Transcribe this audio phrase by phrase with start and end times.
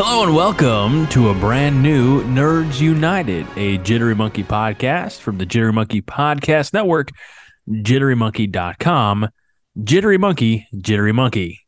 [0.00, 5.44] Hello and welcome to a brand new Nerds United, a Jittery Monkey podcast from the
[5.44, 7.10] Jittery Monkey Podcast Network,
[7.68, 9.28] jitterymonkey.com.
[9.82, 11.62] Jittery Monkey, Jittery Monkey.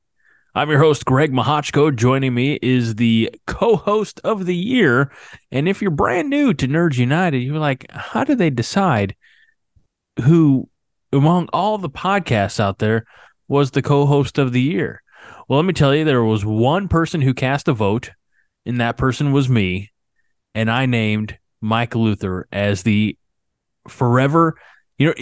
[0.55, 1.93] I'm your host, Greg Mahochko.
[1.97, 5.11] Joining me is the co host of the year.
[5.51, 9.17] And if you're brand new to Nerds United, you're like, how do they decide
[10.23, 10.69] who,
[11.13, 13.07] among all the podcasts out there,
[13.49, 15.03] was the co host of the year?
[15.49, 18.13] Well, let me tell you, there was one person who cast a vote
[18.71, 19.91] and that person was me,
[20.55, 23.19] and I named Mike Luther as the
[23.89, 24.55] forever.
[24.97, 25.15] You know,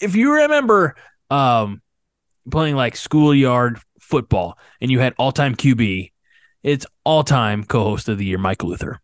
[0.00, 0.94] if you remember
[1.28, 1.82] um,
[2.48, 6.12] playing like schoolyard football, and you had all time QB,
[6.62, 9.00] it's all time co-host of the year, Mike Luther.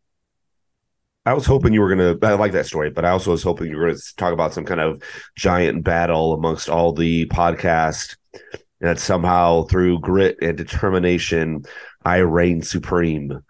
[1.27, 2.25] I was hoping you were going to.
[2.25, 4.55] I like that story, but I also was hoping you were going to talk about
[4.55, 5.03] some kind of
[5.35, 11.65] giant battle amongst all the podcasts, and that somehow through grit and determination,
[12.05, 13.41] I reign supreme.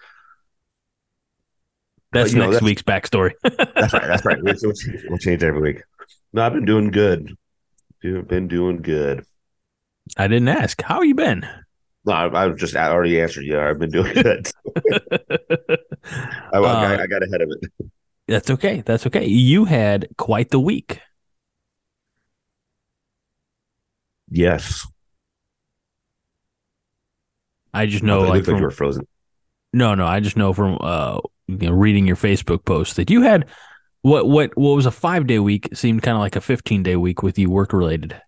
[2.12, 3.32] That's know, next that's- week's backstory.
[3.42, 4.06] That's right.
[4.06, 4.38] That's right.
[4.42, 4.54] We'll,
[5.08, 5.82] we'll change- every week.
[6.32, 7.36] No, I've been doing good.
[8.00, 9.24] Been doing good.
[10.16, 10.80] I didn't ask.
[10.82, 11.46] How you been?
[12.06, 13.60] No, I, I've just already answered you.
[13.60, 14.48] I've been doing good.
[16.52, 17.90] I, I, Uh, I got ahead of it.
[18.26, 18.82] That's okay.
[18.86, 19.26] That's okay.
[19.26, 21.00] You had quite the week.
[24.30, 24.86] Yes.
[27.74, 29.06] I just know, you like, looked like you were frozen.
[29.72, 30.06] no, no.
[30.06, 33.46] I just know from uh, you know, reading your Facebook post that you had
[34.02, 36.96] what what what was a five day week seemed kind of like a fifteen day
[36.96, 38.20] week with you work related.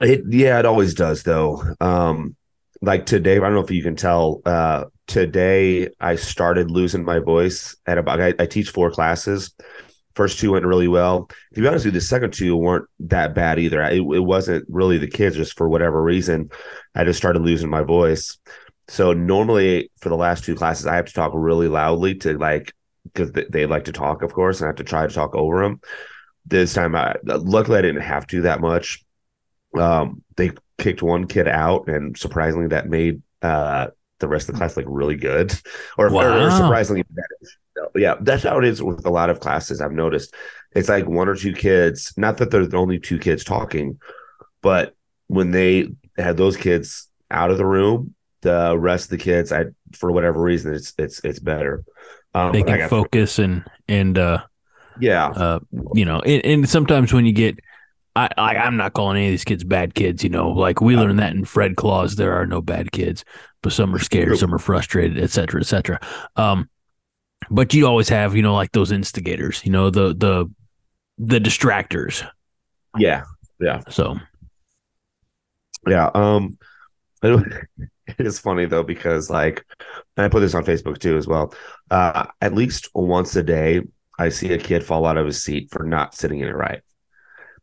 [0.00, 1.62] It yeah, it always does though.
[1.80, 2.36] Um,
[2.80, 4.42] like today, I don't know if you can tell.
[4.44, 8.20] Uh, today I started losing my voice at about.
[8.20, 9.54] I, I teach four classes.
[10.14, 11.28] First two went really well.
[11.54, 13.82] To be honest with you, the second two weren't that bad either.
[13.82, 16.50] It, it wasn't really the kids, just for whatever reason,
[16.94, 18.38] I just started losing my voice.
[18.88, 22.72] So normally for the last two classes, I have to talk really loudly to like
[23.04, 25.34] because they, they like to talk, of course, and I have to try to talk
[25.34, 25.80] over them.
[26.46, 29.04] This time, I luckily I didn't have to that much
[29.78, 33.88] um, they kicked one kid out, and surprisingly, that made uh,
[34.20, 35.52] the rest of the class like really good,
[35.98, 37.90] or, or surprisingly better.
[37.96, 39.80] Yeah, that's how it is with a lot of classes.
[39.80, 40.34] I've noticed
[40.72, 42.12] it's like one or two kids.
[42.16, 43.98] Not that there's only two kids talking,
[44.62, 44.94] but
[45.26, 49.66] when they had those kids out of the room, the rest of the kids, I
[49.92, 51.84] for whatever reason, it's it's it's better.
[52.34, 54.44] Um, They can focus and and uh,
[55.00, 55.58] Yeah, uh,
[55.94, 57.58] you know, and, and sometimes when you get,
[58.14, 60.22] I, I I'm not calling any of these kids bad kids.
[60.22, 63.24] You know, like we learned that in Fred Claus, there are no bad kids,
[63.62, 65.98] but some are scared, some are frustrated, et cetera, et cetera.
[66.36, 66.68] Um,
[67.50, 70.46] but you always have, you know, like those instigators, you know, the the
[71.18, 72.26] the distractors.
[72.98, 73.24] yeah,
[73.60, 73.80] yeah.
[73.90, 74.18] So
[75.86, 76.10] Yeah.
[76.14, 76.58] Um,
[78.18, 79.64] it is funny though because like,
[80.16, 81.54] and I put this on Facebook too as well.
[81.90, 83.82] Uh, at least once a day,
[84.18, 86.80] I see a kid fall out of his seat for not sitting in it right,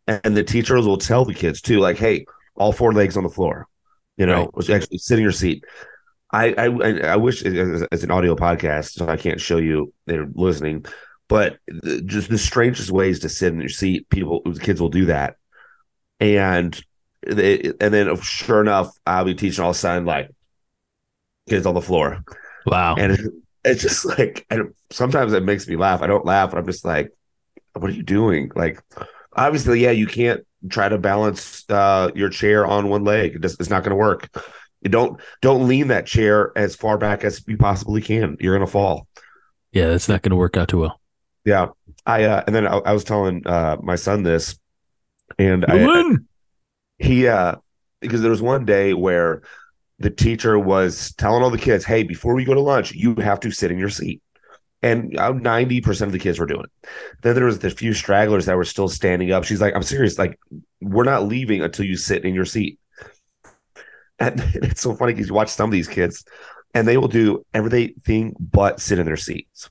[0.07, 2.25] and the teachers will tell the kids too, like, "Hey,
[2.55, 3.67] all four legs on the floor,"
[4.17, 4.69] you know, Right.
[4.69, 5.63] actually sit in your seat.
[6.31, 10.27] I I I wish it's it's an audio podcast, so I can't show you they're
[10.33, 10.85] listening,
[11.27, 15.05] but the, just the strangest ways to sit in your seat, people, kids will do
[15.05, 15.35] that,
[16.19, 16.79] and
[17.25, 20.29] they, and then sure enough, I'll be teaching all of a sudden like
[21.49, 22.23] kids on the floor,
[22.65, 23.23] wow, and it's,
[23.63, 26.01] it's just like and sometimes it makes me laugh.
[26.01, 27.11] I don't laugh, but I'm just like,
[27.73, 28.51] what are you doing?
[28.55, 28.81] Like,
[29.33, 33.35] obviously, yeah, you can't try to balance uh, your chair on one leg.
[33.35, 34.29] It just, it's not going to work.
[34.81, 38.37] You don't don't lean that chair as far back as you possibly can.
[38.39, 39.07] You're going to fall.
[39.71, 40.99] yeah, that's not going to work out too well.
[41.45, 41.67] Yeah,
[42.05, 44.59] I uh, and then I, I was telling uh, my son this,
[45.39, 46.27] and I, Woman!
[47.01, 47.55] He uh
[47.99, 49.41] because there was one day where
[49.99, 53.39] the teacher was telling all the kids hey before we go to lunch you have
[53.39, 54.21] to sit in your seat.
[54.83, 56.89] And uh, 90% of the kids were doing it.
[57.21, 59.43] Then there was the few stragglers that were still standing up.
[59.43, 60.17] She's like i'm serious.
[60.17, 60.39] Like
[60.81, 62.79] we're not leaving until you sit in your seat.
[64.19, 66.25] And it's so funny because you watch some of these kids
[66.73, 69.69] and they will do everything but sit in their seats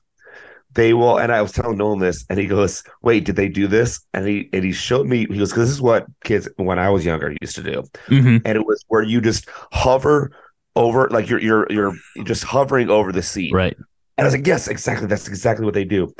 [0.73, 3.67] they will and i was telling nolan this and he goes wait did they do
[3.67, 6.89] this and he and he showed me he goes this is what kids when i
[6.89, 8.41] was younger used to do Mhm.
[8.45, 10.31] and it was where you just hover
[10.75, 13.51] over like you're you're you're just hovering over the seat.
[13.53, 13.75] Right.
[14.17, 15.05] And I was like, yes, exactly.
[15.07, 16.13] That's exactly what they do.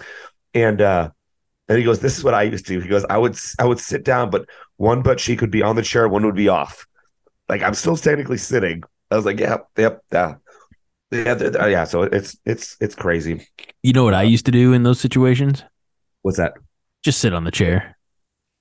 [0.54, 1.10] And uh
[1.70, 2.82] and he goes, This is what I used to do.
[2.82, 4.44] He goes, I would I would sit down, but
[4.76, 6.86] one butt cheek would be on the chair, one would be off.
[7.48, 8.84] Like I'm still technically sitting.
[9.10, 10.36] I was like, Yep, yep, yeah.
[11.12, 11.84] Yeah, th- th- yeah.
[11.84, 13.48] So it's it's it's crazy.
[13.84, 15.64] You know what I used to do in those situations?
[16.22, 16.54] What's that?
[17.04, 17.98] Just sit on the chair.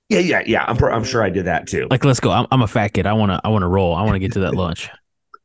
[0.09, 0.65] Yeah, yeah, yeah.
[0.67, 1.87] I'm I'm sure I did that too.
[1.89, 2.31] Like, let's go.
[2.31, 3.07] I'm, I'm a fat kid.
[3.07, 3.39] I want to.
[3.43, 3.95] I want to roll.
[3.95, 4.89] I want to get to that lunch.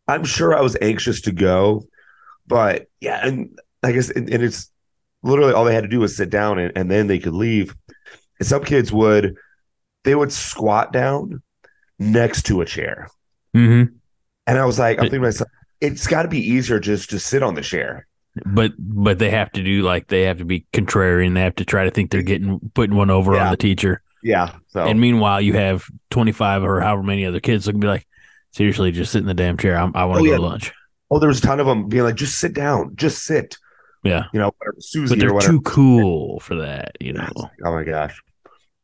[0.09, 1.85] I'm sure I was anxious to go,
[2.47, 4.71] but yeah, and I guess and, and it's
[5.23, 7.75] literally all they had to do was sit down and, and then they could leave.
[8.39, 9.37] And some kids would
[10.05, 11.43] they would squat down
[11.99, 13.09] next to a chair.
[13.55, 13.95] Mm-hmm.
[14.47, 15.51] And I was like, I'm thinking to myself,
[15.81, 18.07] it's got to be easier just to sit on the chair.
[18.45, 21.35] But but they have to do like they have to be contrarian.
[21.35, 23.47] They have to try to think they're getting putting one over Yeah.
[23.47, 24.03] on the teacher.
[24.23, 24.53] Yeah.
[24.69, 28.07] So And meanwhile, you have 25 or however many other kids that can be like,
[28.53, 29.77] seriously, just sit in the damn chair.
[29.77, 30.37] I'm, I want Oh, to go yeah.
[30.39, 30.73] to lunch.
[31.11, 33.57] oh, there was a ton of them being like, just sit down, just sit.
[34.03, 34.25] Yeah.
[34.33, 35.53] You know, whatever, Susie But they're whatever.
[35.55, 36.93] too cool for that.
[37.01, 37.29] You know,
[37.65, 38.21] Oh my gosh.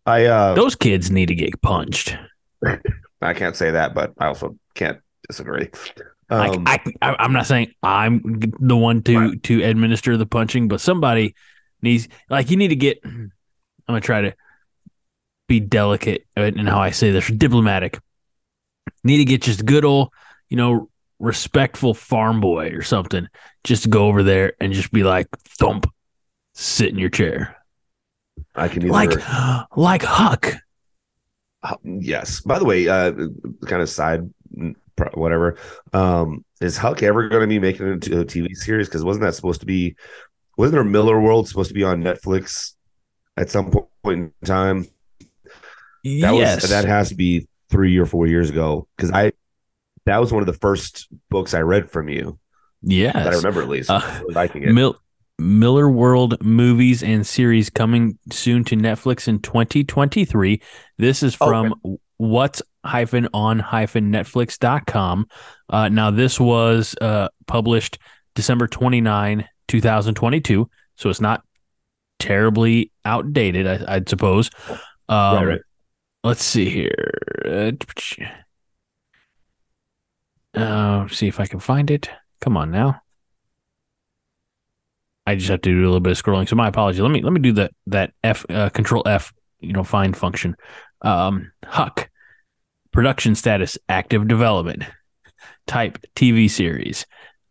[0.06, 2.17] I uh those kids need to get punched.
[3.21, 4.99] I can't say that, but I also can't
[5.29, 5.69] disagree.
[6.31, 8.23] Like, Um, I, I, I'm not saying I'm
[8.59, 9.43] the one to Right.
[9.45, 11.35] to administer the punching, but somebody
[11.83, 13.01] needs like you need to get.
[13.05, 13.31] I'm
[13.89, 14.35] gonna try to
[15.49, 17.99] be delicate in how I say this, diplomatic.
[19.05, 20.11] Need to get just good old,
[20.49, 20.89] you know,
[21.19, 23.27] respectful farm boy or something.
[23.65, 25.27] Just go over there and just be like,
[25.59, 25.87] thump,
[26.55, 27.57] sit in your chair,
[28.55, 29.11] I can either like
[29.77, 30.55] like Huck.
[31.63, 32.41] Uh, yes.
[32.41, 33.13] By the way, uh,
[33.67, 34.29] kind of side,
[35.14, 35.58] whatever.
[35.93, 38.88] Um, is Huck ever going to be making it into a TV series?
[38.88, 39.96] Because wasn't that supposed to be?
[40.56, 42.75] Wasn't there Millarworld supposed to be on Netflix
[43.37, 43.70] at some
[44.02, 44.87] point in time?
[46.04, 48.87] That yes, was that has to be three or four years ago.
[48.96, 49.32] Because I,
[50.04, 52.38] that was one of the first books I read from you
[52.82, 53.14] yes.
[53.14, 53.90] that I remember at least.
[53.90, 54.72] Uh, liking it.
[54.72, 54.99] Mil-
[55.40, 60.60] Millarworld movies and series coming soon to Netflix in 2023.
[60.99, 61.75] This is Oh, from
[62.23, 65.27] what's hyphen on hyphen netflix.com.
[65.69, 67.99] Uh, now, this was uh, published
[68.35, 70.71] December 29, 2022.
[70.97, 71.43] So it's not
[72.21, 74.51] terribly outdated, I, I'd suppose.
[75.09, 75.61] Um, Right, right.
[76.23, 77.11] Let's see here.
[77.45, 77.73] Uh,
[80.55, 82.09] uh, see if I can find it.
[82.41, 83.01] Come on now.
[85.27, 86.49] I just have to do a little bit of scrolling.
[86.49, 87.01] So my apology.
[87.01, 90.57] Let me let me do that that F uh, control F, you know, find function.
[91.01, 92.09] Um Huck.
[92.93, 94.85] Production status active development.
[95.67, 97.06] Type TV series.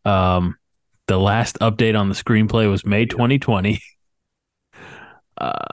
[0.05, 0.55] Um
[1.07, 3.79] the last update on the screenplay was May 2020.
[5.37, 5.65] Uh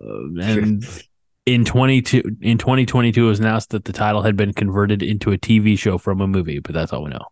[0.00, 0.84] and
[1.46, 5.38] in 22 in 2022 it was announced that the title had been converted into a
[5.38, 7.26] TV show from a movie, but that's all we know.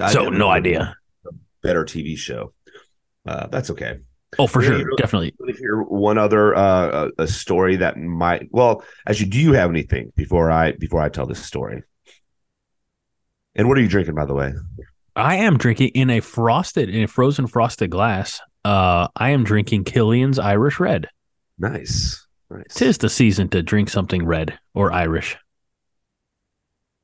[0.00, 0.94] I so no idea.
[1.62, 2.52] Better TV show.
[3.26, 3.98] Uh, that's okay.
[4.38, 5.34] Oh, for sure, really- definitely.
[5.38, 9.70] want to hear one other uh, a, story that might well actually do you have
[9.70, 11.82] anything before i before i tell this story
[13.54, 14.52] and what are you drinking by the way
[15.16, 18.40] I am drinking in a frosted, in a frozen frosted glass.
[18.64, 21.08] Uh, I am drinking Killian's Irish Red.
[21.58, 25.36] nice nice Tis the season to drink something red or Irish.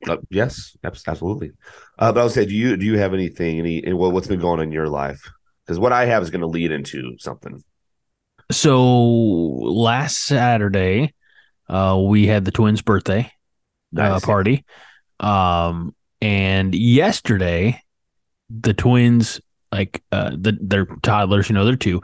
[0.07, 1.51] Uh, yes absolutely
[1.97, 4.39] uh, but i was say do you do you have anything any what, what's been
[4.39, 5.31] going on in your life
[5.65, 7.63] because what i have is going to lead into something
[8.51, 11.13] So last Saturday,
[11.67, 13.31] uh, we had the twins' birthday
[13.97, 14.65] uh, party.
[15.19, 17.81] Um, and yesterday,
[18.49, 19.41] the twins,
[19.71, 22.01] like uh, the they're toddlers, you know, they're two.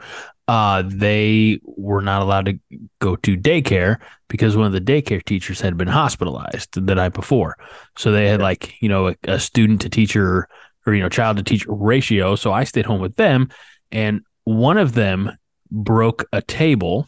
[0.48, 2.58] Uh, they were not allowed to
[3.00, 7.56] go to daycare because one of the daycare teachers had been hospitalized the night before.
[7.96, 10.48] So they had like you know a, a student to teacher
[10.86, 12.36] or you know child to teacher ratio.
[12.36, 13.48] So I stayed home with them,
[13.90, 15.30] and one of them
[15.70, 17.06] broke a table.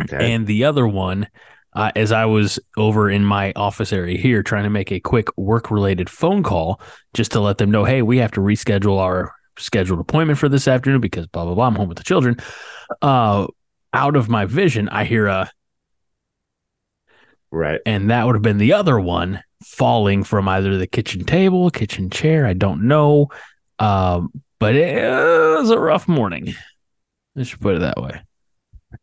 [0.00, 0.32] Okay.
[0.32, 1.28] And the other one
[1.74, 5.26] uh, as i was over in my office area here trying to make a quick
[5.36, 6.80] work related phone call
[7.14, 10.66] just to let them know hey we have to reschedule our scheduled appointment for this
[10.66, 12.36] afternoon because blah blah blah i'm home with the children.
[13.02, 13.46] Uh
[13.92, 15.50] out of my vision i hear a
[17.54, 17.80] right.
[17.86, 22.10] And that would have been the other one falling from either the kitchen table kitchen
[22.10, 23.28] chair i don't know.
[23.78, 24.30] Um
[24.60, 26.54] but it was a rough morning.
[27.34, 28.20] Let's just put it that way.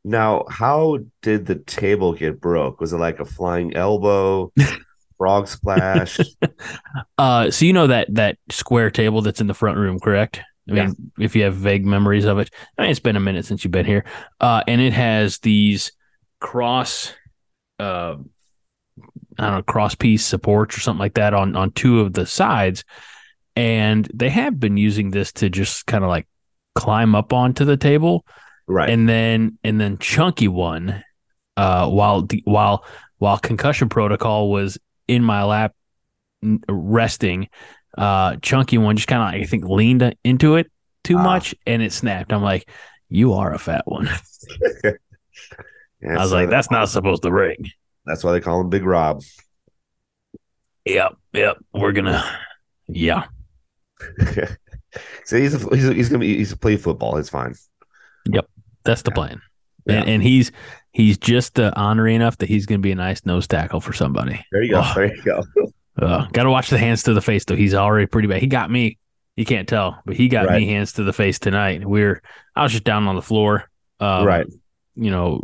[0.04, 2.80] Now how did the table get broke?
[2.80, 4.52] Was it like a flying elbow
[5.18, 6.20] frog splash?
[7.18, 10.42] Uh, so you know that that square table that's in the front room, correct?
[10.70, 13.46] I mean, if you have vague memories of it, I mean, it's been a minute
[13.46, 14.06] since you've been here.
[14.40, 15.92] Uh, and it has these
[16.40, 17.14] cross,
[17.80, 18.16] uh,
[19.42, 22.26] I don't know cross piece supports or something like that on on two of the
[22.26, 22.84] sides,
[23.56, 26.28] and they have been using this to just kind of like
[26.76, 28.26] climb up onto the table,
[28.68, 28.90] Right.
[28.90, 31.04] and then and then chunky one,
[31.58, 32.86] uh, while the while
[33.18, 35.74] while concussion protocol was in my lap
[36.70, 37.48] resting,
[37.98, 40.72] uh, chunky one just kind of I think leaned into it
[41.04, 41.24] too Ah.
[41.24, 42.32] much and it snapped.
[42.32, 42.70] I'm like,
[43.10, 44.08] you are a fat one.
[46.04, 47.70] I was so like, that's not supposed to ring.
[48.06, 49.24] That's why they call him Big Rob.
[50.86, 51.58] Yep, yep.
[51.74, 52.24] We're gonna,
[52.88, 53.26] yeah,
[55.26, 57.18] so he's a, he's a, he's gonna be he's a play football.
[57.18, 57.54] It's fine.
[58.26, 58.48] Yep,
[58.84, 59.16] that's the Yeah.
[59.16, 59.42] plan.
[59.86, 59.94] Yeah.
[60.02, 60.52] And, and he's
[60.92, 64.44] he's just uh, honorary enough that he's gonna be a nice nose tackle for somebody.
[64.52, 64.82] There you go.
[64.84, 64.94] Oh.
[64.96, 65.44] There you go.
[66.00, 67.56] Uh, Got to watch the hands to the face though.
[67.56, 68.42] He's already pretty bad.
[68.42, 68.98] He got me.
[69.36, 70.62] You can't tell, but he got Right.
[70.62, 71.86] me hands to the face tonight.
[71.86, 72.22] We're
[72.56, 74.48] I was just down on the floor, um, right.
[74.96, 75.44] You know,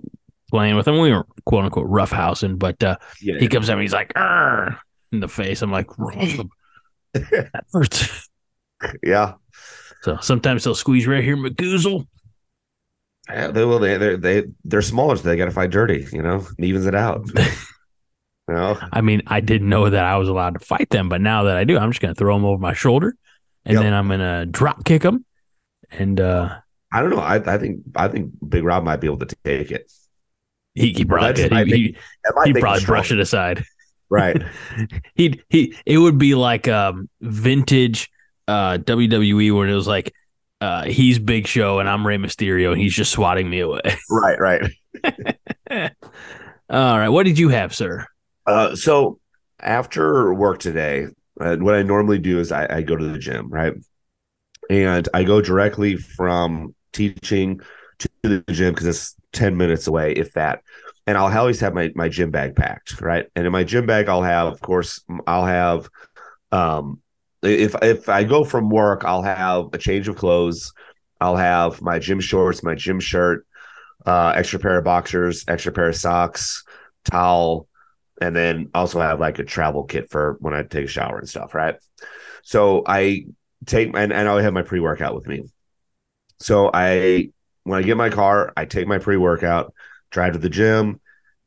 [0.49, 0.99] playing with him.
[0.99, 3.37] We were quote unquote roughhousing, but uh, Yeah.
[3.39, 3.83] he comes at me.
[3.83, 4.79] He's like, "Arr,"
[5.11, 5.61] in the face.
[5.61, 5.87] I'm like,
[7.13, 8.29] that hurts.
[9.03, 9.33] yeah.
[10.01, 12.05] So sometimes they'll squeeze right here, McGoozle.
[13.29, 13.79] Yeah, They will.
[13.79, 16.07] They they they they're smaller, so they got to fight dirty.
[16.13, 17.27] You know, it evens it out.
[17.35, 18.77] you know.
[18.93, 21.57] I mean, I didn't know that I was allowed to fight them, but now that
[21.57, 23.15] I do, I'm just going to throw them over my shoulder,
[23.65, 23.83] and Yep.
[23.83, 25.25] then I'm going to drop kick them,
[25.91, 26.55] and uh,
[26.93, 27.19] I don't know.
[27.19, 29.91] I I think I think Big Rob might be able to take it.
[30.77, 31.51] He, he probably did.
[31.51, 31.97] He, make- he,
[32.53, 33.63] make probably brush it aside.
[34.09, 34.41] Right.
[35.15, 35.75] He he.
[35.85, 38.09] It would be like um vintage
[38.47, 40.13] uh WWE where it was like.
[40.59, 43.81] Uh, he's Big Show and I'm Rey Mysterio, and he's just swatting me away.
[44.09, 44.39] right.
[44.39, 44.71] Right.
[46.69, 48.05] All right, what did you have, sir?
[48.45, 49.19] Uh, so
[49.61, 51.07] after work today,
[51.39, 53.73] uh, what I normally do is I, I go to the gym, right?
[54.69, 57.61] And I go directly from teaching
[57.99, 60.61] to the gym because it's 10 minutes away, if that.
[61.05, 63.27] And I'll always have my, my gym bag packed, right?
[63.35, 65.89] And in my gym bag, I'll have, of course, I'll have,
[66.51, 67.01] um,
[67.43, 70.73] if if I go from work, I'll have a change of clothes.
[71.21, 73.45] I'll have my gym shorts, my gym shirt,
[74.05, 76.63] uh, extra pair of boxers, extra pair of socks,
[77.05, 77.67] towel,
[78.21, 81.29] and then also have like a travel kit for when I take a shower and
[81.29, 81.75] stuff, right?
[82.43, 83.25] So I
[83.65, 85.43] take and, and I have my pre-workout with me.
[86.39, 87.29] So I
[87.67, 89.73] when I get my car, I take my pre-workout,
[90.09, 91.01] drive to the gym,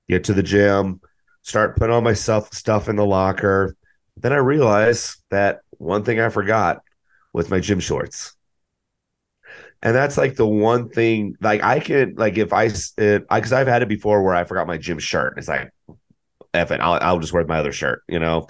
[0.08, 1.00] get to the gym,
[1.42, 3.74] start putting all my stuff stuff in the locker.
[4.16, 6.82] Then I realize that one thing I forgot
[7.32, 8.36] was my gym shorts.
[9.82, 12.68] And that's like the one thing, like I can, like if I,
[13.30, 15.38] I, cause I've had it before where I forgot my gym shirt.
[15.38, 15.70] It's like,
[16.52, 18.46] F it, I'll, I'll just wear my other shirt, you know,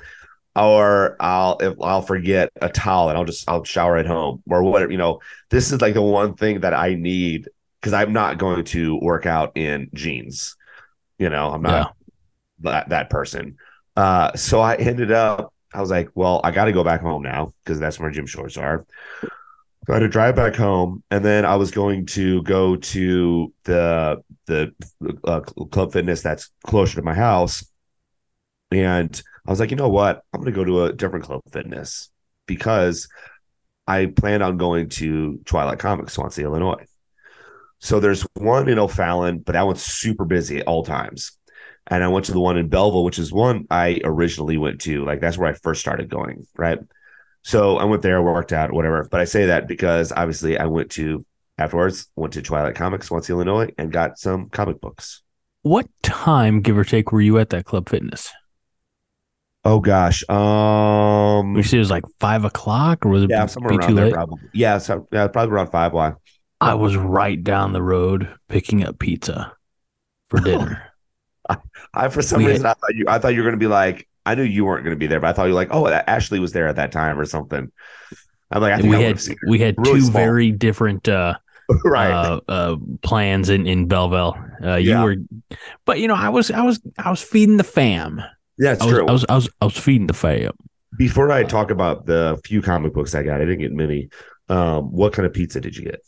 [0.57, 4.65] or I'll, if I'll forget a towel and I'll just, I'll shower at home or
[4.65, 7.49] whatever, you know, this is like the one thing that I need
[7.81, 10.57] because I'm not going to work out in jeans,
[11.19, 11.95] you know, I'm not
[12.61, 13.57] that, that person.
[13.97, 17.23] Uh, so I ended up, I was like, well, I got to go back home
[17.23, 18.85] now because that's where my gym shorts are.
[19.23, 23.53] So I had to drive back home, and then I was going to go to
[23.65, 24.73] the the
[25.25, 27.65] uh, club fitness that's closer to my house,
[28.71, 31.41] and I was like, you know what, I'm going to go to a different club
[31.51, 32.11] fitness
[32.47, 33.09] because
[33.87, 36.85] I plan on going to Twilight Comics, Swansea, Illinois.
[37.81, 41.33] So there's one in O'Fallon, but that one's super busy at all times.
[41.87, 45.05] And I went to the one in Belleville, which is one I originally went to.
[45.05, 46.79] Like that's where I first started going, right?
[47.43, 49.09] So I went there, worked out, whatever.
[49.11, 51.25] But I say that because obviously I went to
[51.59, 55.23] afterwards, went to Twilight Comics, Swansea, Illinois, and got some comic books.
[55.63, 58.31] What time, give or take, were you at that Club Fitness?
[59.65, 63.47] Oh gosh, um, You said it was like five o'clock, or was it yeah, be
[63.47, 64.15] somewhere around there, late?
[64.15, 64.49] probably.
[64.53, 65.93] Yeah, so yeah, probably around five.
[65.93, 66.15] Why?
[66.61, 69.53] I was right down the road picking up pizza
[70.29, 70.83] for dinner.
[71.95, 73.67] I for some We had- reason I thought you I thought you were gonna be
[73.67, 75.87] like I knew you weren't gonna be there, but I thought you were like, oh,
[75.89, 77.73] Ashley was there at that time or something.
[78.51, 80.23] I'm like, I think we I had we had Really two small.
[80.23, 81.35] very different uh,
[81.85, 82.11] right.
[82.11, 84.37] uh, uh, plans in in Belleville.
[84.63, 85.05] Uh, you Yeah.
[85.05, 85.17] were,
[85.87, 88.21] but you know, I was I was I was feeding the fam.
[88.59, 89.07] yeah, it's I was, true.
[89.07, 90.53] I was I was I was feeding the fam.
[90.99, 94.11] Before I talk about the few comic books I got, I didn't get many.
[94.49, 96.01] Um, what kind of pizza did you get?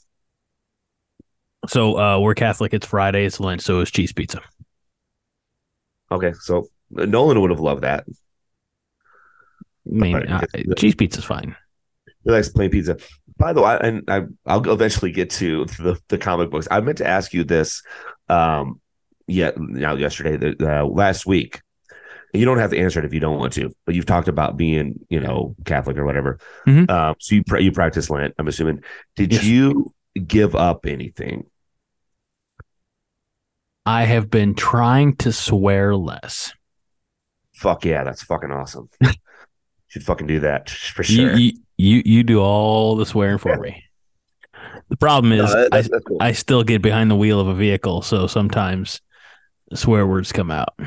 [1.69, 2.75] So uh, we're Catholic.
[2.75, 3.25] It's Friday.
[3.25, 3.63] It's Lent.
[3.63, 4.41] So it's cheese pizza.
[6.11, 8.05] Okay, so Nolan would have loved that.
[8.09, 11.57] I mean, Right, uh, cheese pizza's fine.
[12.25, 12.99] He likes plain pizza.
[13.39, 16.69] By the way, and I, I'll eventually get to the, the comic books.
[16.71, 17.83] I meant to ask you this,
[18.29, 18.81] um,
[19.27, 21.61] yeah, now yesterday, the, uh, last week.
[22.35, 24.57] You don't have to answer it if you don't want to, but you've talked about
[24.57, 26.39] being, you know, Catholic or whatever.
[26.67, 26.89] Mhm.
[26.91, 28.35] Um, so you pra- you practice Lent.
[28.39, 28.83] I'm assuming.
[29.17, 29.45] Did Yes.
[29.45, 29.93] you
[30.27, 31.45] give up anything?
[33.85, 36.53] I have been trying to swear less.
[37.55, 38.89] fuck yeah, that's fucking awesome.
[39.89, 41.35] Should fucking do that for sure.
[41.37, 43.85] you you you do all the swearing for me.
[44.89, 46.19] The problem No, is I that's- that's cool.
[46.21, 49.01] I still get behind the wheel of a vehicle, so sometimes
[49.75, 50.79] swear words come out.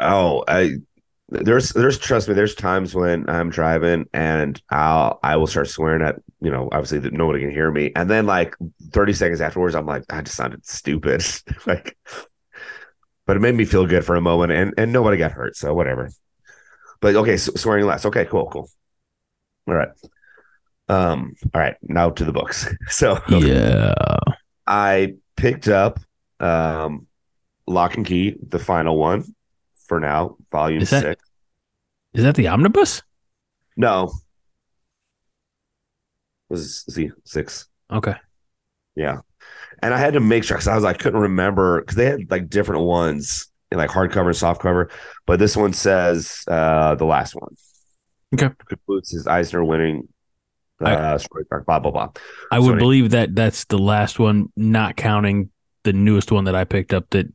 [0.00, 0.74] Oh, I
[1.28, 2.34] there's there's trust me.
[2.34, 7.00] There's times when I'm driving and I'll I will start swearing at you know obviously
[7.00, 8.54] that nobody can hear me, and then like
[8.92, 11.22] 30 seconds afterwards, I'm like I just sounded stupid,
[11.66, 11.96] like.
[13.26, 15.72] But it made me feel good for a moment, and and nobody got hurt, so
[15.72, 16.10] whatever.
[17.00, 18.04] But okay, so swearing less.
[18.04, 18.68] Okay, cool, cool.
[19.66, 19.88] All right.
[20.88, 21.34] Um.
[21.54, 21.76] All right.
[21.82, 22.68] Now to the books.
[22.88, 23.94] So Yeah.
[24.66, 26.00] I picked up
[26.40, 27.06] um
[27.66, 29.24] Locke and Key, the final one
[29.86, 31.24] for now, volume Is that- six.
[32.12, 33.02] Is that the omnibus?
[33.76, 34.12] No.
[36.48, 37.66] Was Z six.
[37.90, 38.14] Okay.
[38.96, 39.20] Yeah.
[39.82, 42.30] And I had to make sure because I was like couldn't remember because they had
[42.30, 44.90] like different ones in like hardcover and softcover,
[45.26, 47.54] but this one says uh the last one.
[48.34, 48.50] Okay.
[48.68, 50.08] Concludes his Eisner winning
[50.80, 52.08] I- uh story arc, blah blah blah.
[52.50, 52.78] I would Sorry.
[52.78, 55.50] believe that that's the last one, not counting
[55.82, 57.26] the newest one that I picked up that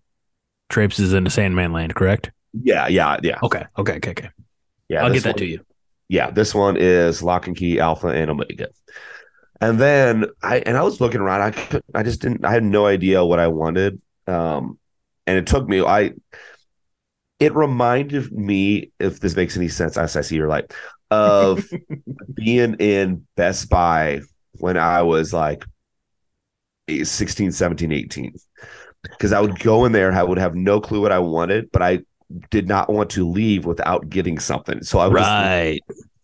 [0.69, 2.31] traipses into Sandman Land, correct?
[2.53, 3.37] Yeah, yeah, yeah.
[3.43, 3.63] Okay.
[3.77, 3.97] Okay.
[3.97, 4.09] Okay.
[4.11, 4.29] Okay.
[4.87, 5.03] Yeah.
[5.05, 5.65] I'll get that one- to you.
[6.09, 8.67] yeah, this one is Locke and Key Alpha and Omega.
[9.61, 11.41] And then I and I was looking around.
[11.41, 12.45] I could, I just didn't.
[12.45, 14.01] I had no idea what I wanted.
[14.25, 14.79] Um,
[15.27, 15.83] and it took me.
[15.83, 16.13] I
[17.39, 20.73] it reminded me, if this makes any sense, as I see your light,
[21.09, 21.65] of
[22.33, 24.21] being in Best Buy
[24.53, 25.65] when I was like
[26.89, 28.33] 16, 17, 18.
[29.03, 31.81] Because I would go in there, I would have no clue what I wanted, but
[31.81, 31.99] I
[32.51, 34.83] did not want to leave without getting something.
[34.83, 35.79] So I was Right.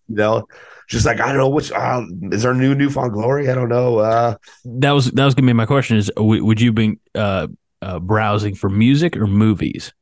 [0.07, 0.47] you know
[0.87, 3.69] just like i don't know which uh, is there a new newfound glory i don't
[3.69, 5.97] know uh That was that was gonna be my question.
[5.97, 7.47] Is w- would you be uh,
[7.81, 9.93] uh, browsing for music or movies?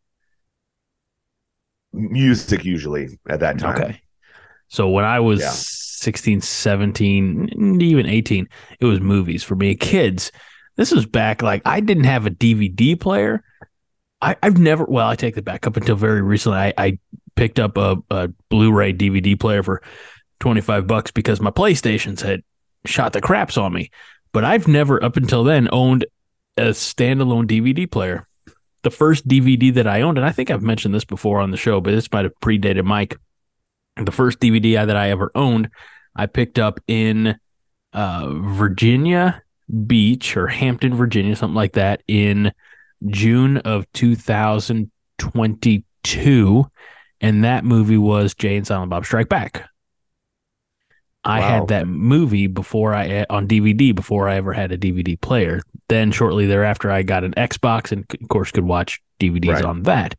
[1.94, 4.02] music usually at that time Okay.
[4.68, 5.52] So when I was Yeah.
[5.52, 8.48] 16, 17, even 18,
[8.80, 9.76] it was movies for me.
[9.76, 10.32] Kids,
[10.76, 13.44] this was back like I didn't have a DVD player.
[14.22, 16.58] I, I've never, well, I take that back up until very recently.
[16.58, 17.00] I, I
[17.36, 19.84] picked up a, a Blu ray DVD player for
[20.44, 22.44] 25 bucks because my PlayStations had
[22.86, 23.90] shot the craps on me.
[24.34, 26.06] But I've never, up until then, owned
[26.58, 28.28] a standalone DVD player.
[28.82, 31.58] The first DVD that I owned, and I think I've mentioned this before on the
[31.58, 33.18] show, but this might have predated Mike
[33.96, 35.70] the first DVD that I ever owned,
[36.14, 37.40] I picked up in
[37.94, 39.42] uh, Virginia
[39.88, 42.52] Beach or Hampton, Virginia, something like that, in
[43.08, 46.66] June of 2022.
[47.22, 49.70] And that movie was Jay and Silent Bob Strike Back.
[51.26, 51.48] I Wow.
[51.48, 55.62] had that movie before I on DVD before I ever had a DVD player.
[55.90, 59.66] Then shortly thereafter, I got an Xbox and of course could watch DVDs Right.
[59.66, 60.16] on that.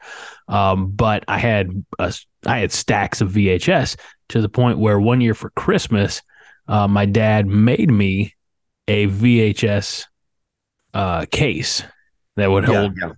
[0.48, 2.14] Um, but I had a,
[2.46, 3.96] I had stacks of VHS
[4.30, 6.22] to the point where one year for Christmas,
[6.68, 8.34] uh, my dad made me
[8.88, 10.04] a VHS
[10.94, 11.82] uh, case
[12.36, 13.12] that would yeah, hold yeah.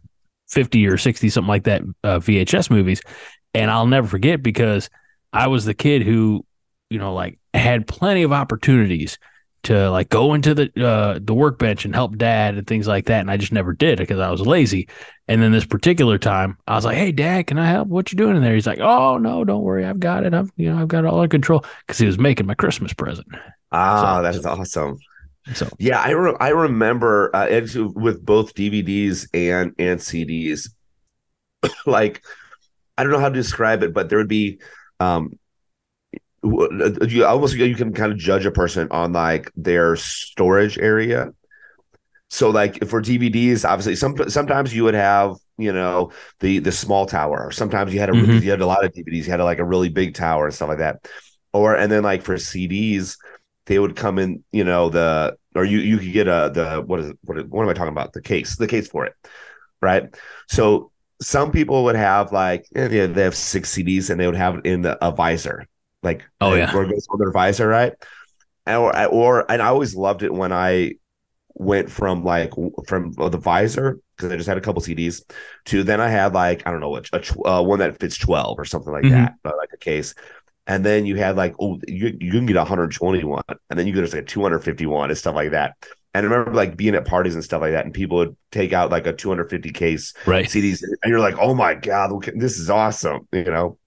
[0.49, 3.01] 50 or 60 something like that uh, VHS movies
[3.55, 4.89] and I'll never forget because
[5.33, 6.45] I was the kid who
[6.91, 9.19] you know like had plenty of opportunities
[9.65, 13.21] to like go into the uh, the workbench and help dad and things like that
[13.21, 14.89] and I just never did because I was lazy.
[15.29, 17.89] And then this particular time I was like hey dad can I help?
[17.89, 18.55] What you doing in there?
[18.55, 19.85] He's like oh no don't worry.
[19.85, 20.35] I've got it.
[20.35, 21.65] I'm you know I've got it all under control.
[21.87, 23.27] Because he was making my Christmas present.
[23.73, 24.99] Ah So- that is awesome.
[25.55, 27.47] So yeah i re- i remember uh,
[27.95, 30.71] with both dvds and and cds
[31.87, 32.25] like
[32.99, 34.59] i don't know how to describe it but there would be
[34.99, 35.39] um
[37.09, 41.33] you almost you can kind of judge a person on like their storage area.
[42.29, 47.07] So like for dvds obviously some sometimes you would have you know the the small
[47.07, 47.47] tower.
[47.47, 48.43] Or sometimes you had a Mhm.
[48.43, 50.55] you had a lot of dvds you had a, like a really big tower and
[50.55, 51.07] stuff like that.
[51.53, 53.17] Or and then like for cds
[53.67, 57.01] they would come in you know the or you you could get a the what
[57.01, 58.13] is it what, what am i talking about?
[58.13, 59.15] The case the case for it
[59.83, 60.15] right?
[60.49, 60.91] So
[61.23, 64.67] some people would have like they they have six cds and they would have it
[64.67, 65.67] in the a visor
[66.07, 66.71] like Oh, yeah.
[66.71, 67.93] it goes on their visor right?
[68.67, 70.95] And, or or and i always loved it when i
[71.55, 72.53] went from like
[72.87, 75.23] from the visor because i just had a couple cds
[75.67, 78.59] to then i had like i don't know what a uh, one that fits 12
[78.59, 79.11] or something like Mhm.
[79.45, 80.15] that like a case.
[80.69, 83.93] And then you had like oh you, you can get a 121 and then you
[83.93, 85.77] get just like a 251 and stuff like that.
[86.13, 88.73] And I remember like being at parties and stuff like that and people would take
[88.73, 90.47] out like a 250 case right.
[90.47, 93.79] CDs and you're like oh my god this is awesome you know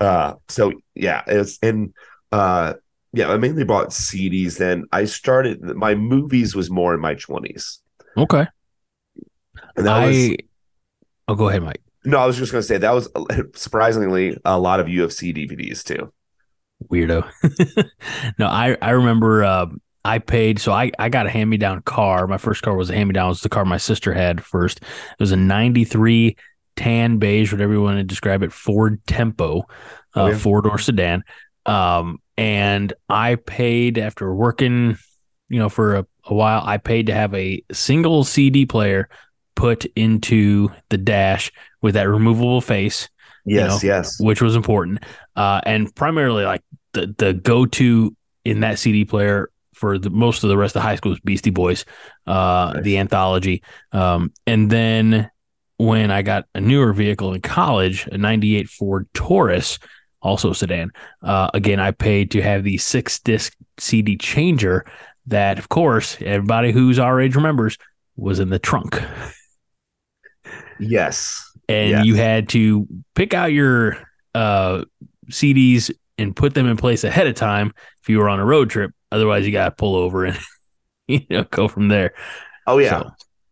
[0.00, 1.92] uh so yeah it's and
[2.32, 2.74] uh
[3.12, 7.78] yeah I mainly bought CDs then I started my movies was more in my 20s
[8.16, 8.46] okay
[9.76, 10.36] and that I was
[11.28, 13.08] oh go ahead Mike No, I was just going to say that was
[13.54, 16.12] surprisingly a lot of UFC DVDs too.
[16.88, 17.28] Weirdo.
[18.38, 19.66] no, I I remember uh,
[20.04, 22.28] I paid so I I got a hand me down car.
[22.28, 23.26] My first car was a hand me down.
[23.26, 24.78] It Was the car my sister had first.
[24.78, 26.36] It was a '93
[26.76, 29.60] tan beige, whatever you want to describe it, Ford Tempo,
[30.14, 30.36] uh, oh, yeah.
[30.36, 31.24] four door sedan.
[31.64, 34.98] Um, and I paid after working,
[35.48, 36.62] you know, for a, a while.
[36.64, 39.08] I paid to have a single CD player
[39.54, 41.50] put into the dash
[41.82, 43.08] with that removable face.
[43.44, 45.04] Yes, you know, yes, which was important.
[45.34, 46.62] Uh, and primarily like
[46.92, 50.82] the the go to in that CD player for the most of the rest of
[50.82, 51.84] high school was Beastie Boys,
[52.26, 52.84] uh, nice.
[52.84, 53.62] the anthology.
[53.92, 55.30] Um, and then
[55.78, 59.78] when I got a newer vehicle in college, a 98 Ford Taurus,
[60.22, 60.90] also sedan.
[61.22, 64.84] Uh, again, I paid to have the six disc CD changer
[65.26, 67.78] that, of course, everybody who's our age remembers
[68.16, 69.00] was in the trunk.
[70.78, 71.42] Yes.
[71.68, 73.98] And you had to pick out your
[74.34, 74.84] uh,
[75.30, 78.70] CDs and put them in place ahead of time if you were on a road
[78.70, 78.92] trip.
[79.10, 80.38] Otherwise, you got to pull over and
[81.08, 82.14] you know go from there.
[82.66, 83.02] Oh yeah.
[83.02, 83.10] So,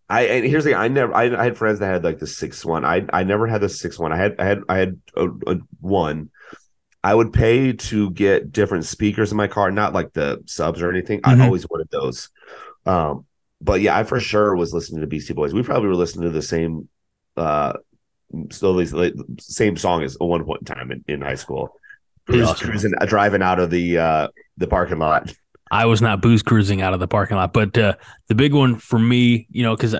[0.09, 2.27] I and here's the thing, I never I, I, had friends that had like the
[2.27, 2.85] six one.
[2.85, 4.13] I I never had the six one.
[4.13, 6.31] I had I had I had a, a one.
[7.03, 10.91] I would pay to get different speakers in my car, not like the subs or
[10.91, 11.21] anything.
[11.21, 11.41] Mm-hmm.
[11.41, 12.31] I always wanted those.
[12.87, 13.27] Um,
[13.61, 15.55] but yeah, I for sure was listening to Beastie Boys.
[15.55, 16.89] We probably were listening to the same
[17.37, 17.75] uh
[18.51, 18.87] slowly
[19.39, 21.75] same song as at one point in time in, in high school.
[22.29, 22.69] Awesome.
[22.69, 25.33] Cruising, driving out of the uh the parking lot.
[25.71, 27.95] I was not booze cruising out of the parking lot, but uh,
[28.29, 29.95] the big one for me, you know, because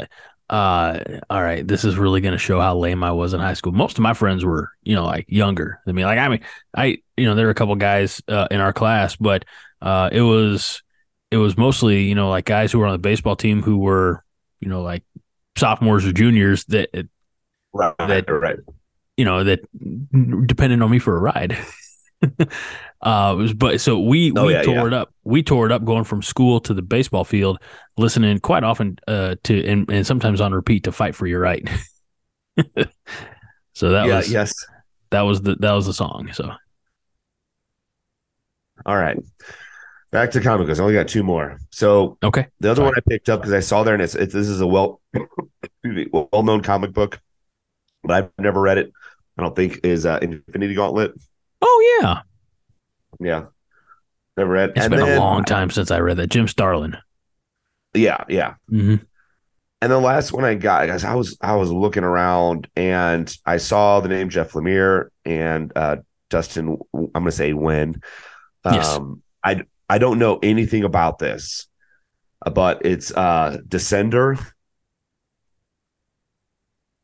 [0.51, 1.01] uh,
[1.31, 3.73] all right, this is really going to show how lame I was in high school.
[3.73, 6.05] Most of my friends were, you know, like younger than me.
[6.05, 6.41] Like I mean,
[6.77, 9.45] I, you know, there were a couple guys uh, in our class, but
[9.81, 10.83] uh, it was,
[11.31, 14.23] it was mostly, you know, like guys who were on the baseball team who were,
[14.61, 15.03] you know, like
[15.57, 16.91] sophomores or juniors that,
[17.73, 18.59] right, that, right,
[19.17, 19.61] you know, that
[20.47, 21.57] depended on me for a ride.
[23.05, 24.87] uh, was, but so we oh, we yeah, tore yeah.
[24.87, 25.15] it up.
[25.25, 27.59] We tore it up going from school to the baseball field,
[27.97, 31.69] listening quite often uh, to and, and sometimes on repeat to fight for your right.
[33.75, 34.55] so that yeah, was yes,
[35.11, 36.31] that was the that was the song.
[36.33, 36.51] So
[38.87, 39.19] all right.
[40.11, 40.79] Back to comic books.
[40.79, 41.59] I only got two more.
[41.71, 42.87] So okay, the other Sorry.
[42.87, 45.01] one I picked up because I saw there, and it's, it's this is a well
[45.85, 47.21] well known comic book,
[48.03, 48.93] but I've never read it.
[49.37, 51.15] I don't think is uh, Infinity Gauntlet.
[51.61, 52.21] Oh yeah,
[53.21, 53.45] yeah.
[54.37, 54.71] Never read.
[54.71, 56.29] It's and been then, a long time since I read that.
[56.29, 56.97] Jim Starlin.
[57.95, 58.55] Yeah, yeah.
[58.71, 58.97] Mm-hmm.
[59.81, 63.59] And the last one I got, guys, I was I was looking around and I
[63.59, 65.97] saw the name Jeff Lemire and uh,
[66.31, 66.79] Dustin.
[66.95, 68.01] I'm going to say when.
[68.65, 68.99] Um, yes.
[69.45, 71.69] I I don't know anything about this,
[72.51, 74.39] but it's uh Descender.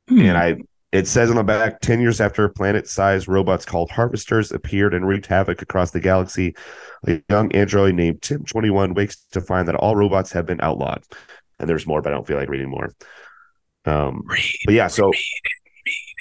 [0.08, 0.20] Hmm.
[0.20, 0.56] And I
[0.92, 5.06] it says on the back 10 years after planet sized robots called harvesters appeared and
[5.06, 6.54] wreaked havoc across the galaxy,
[7.06, 11.04] a young android named Tim 21 wakes to find that all robots have been outlawed.
[11.58, 12.92] And there's more, but I don't feel like reading more.
[13.84, 15.22] Um, read, but yeah, so read,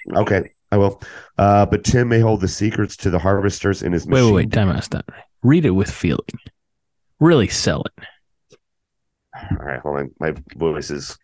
[0.07, 0.17] read.
[0.21, 1.01] okay, I will.
[1.37, 4.25] Uh, but Tim may hold the secrets to the harvesters in his wait, machine.
[4.27, 4.83] Wait, wait, time out.
[4.83, 5.11] Stop.
[5.41, 6.21] Read it with feeling.
[7.19, 8.57] Really sell it.
[9.51, 10.11] All right, hold on.
[10.19, 11.17] My voice is.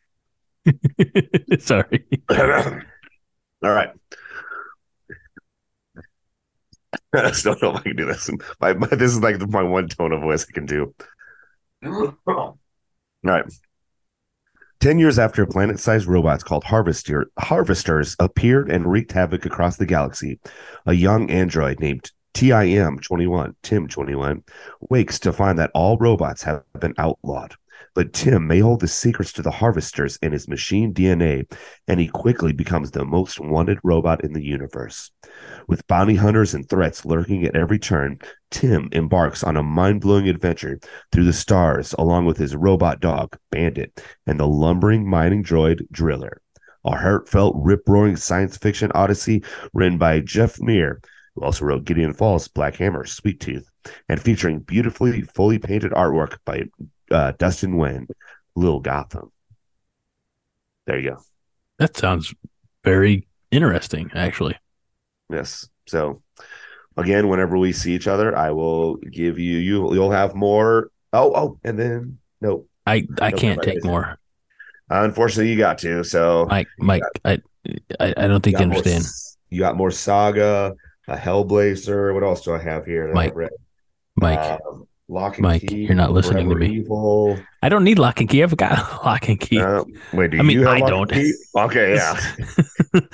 [1.60, 2.06] Sorry.
[3.64, 3.90] All right.
[7.14, 8.30] I don't know if I can do this.
[8.60, 10.94] My, my, this is like my one tone of voice I can do.
[11.84, 12.58] All
[13.24, 13.46] right.
[14.82, 19.86] 10 years after planet sized robots called Harvester, Harvesters appeared and wreaked havoc across the
[19.86, 20.40] galaxy,
[20.86, 24.44] a young android named TIM 21, Tim 21,
[24.90, 27.56] wakes to find that all robots have been outlawed.
[27.96, 31.50] But Tim may hold the secrets to the harvesters in his machine DNA,
[31.88, 35.12] and he quickly becomes the most wanted robot in the universe.
[35.70, 38.20] With bounty hunters and threats lurking at every turn,
[38.52, 40.78] Tim embarks on a mind blowing adventure
[41.12, 46.42] through the stars along with his robot dog, Bandit, and the lumbering mining droid, Driller.
[46.84, 49.42] A heartfelt, rip roaring science fiction odyssey
[49.74, 51.02] written by Jeff Lemire,
[51.34, 53.72] who also wrote Gideon Falls, Black Hammer, Sweet Tooth,
[54.10, 56.66] and featuring beautifully fully painted artwork by
[57.12, 58.08] uh, Dustin Nguyen,
[58.56, 59.32] Li'l Gotham.
[60.86, 61.18] There you go.
[61.80, 62.34] That sounds
[62.84, 64.56] very interesting, actually.
[65.30, 65.68] Yes.
[65.88, 66.22] So
[66.98, 70.92] again, whenever we see each other, I will give you you you'll have more.
[71.14, 72.66] Oh, oh, and then no.
[72.86, 74.20] I I can't take more.
[74.90, 76.04] Unfortunately, you got to.
[76.04, 77.40] So Mike, Mike, got,
[77.70, 79.04] I, I I don't think you, you understand.
[79.04, 79.12] More,
[79.50, 80.76] you got more Saga,
[81.08, 82.14] a Hellblazer.
[82.14, 83.12] What else do I have here?
[83.12, 83.34] Mike,
[84.16, 85.86] Mike, um, Lock and Mike, key.
[85.86, 86.78] you're not listening to me.
[86.78, 87.38] Evil.
[87.62, 88.42] I don't need Locke and Key.
[88.42, 88.72] I've got
[89.06, 91.12] Locke and Key, Uh, wait, do I mean, you have I Lock don't.
[91.12, 91.34] and Key?
[91.56, 92.20] Okay, yeah.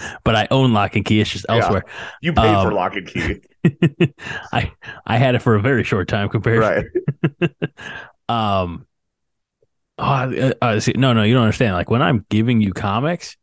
[0.24, 1.20] but I own Locke and Key.
[1.20, 1.56] It's just Yeah.
[1.58, 1.84] elsewhere.
[2.22, 3.42] You paid for Um, Locke and Key,
[4.54, 4.72] I
[5.06, 6.62] I had it for a very short time compared.
[6.62, 6.90] To
[7.40, 7.52] Right?
[8.30, 8.88] Um.
[9.98, 11.76] Oh, uh, uh, see, no, no, you don't understand.
[11.76, 13.36] Like when I'm giving you comics,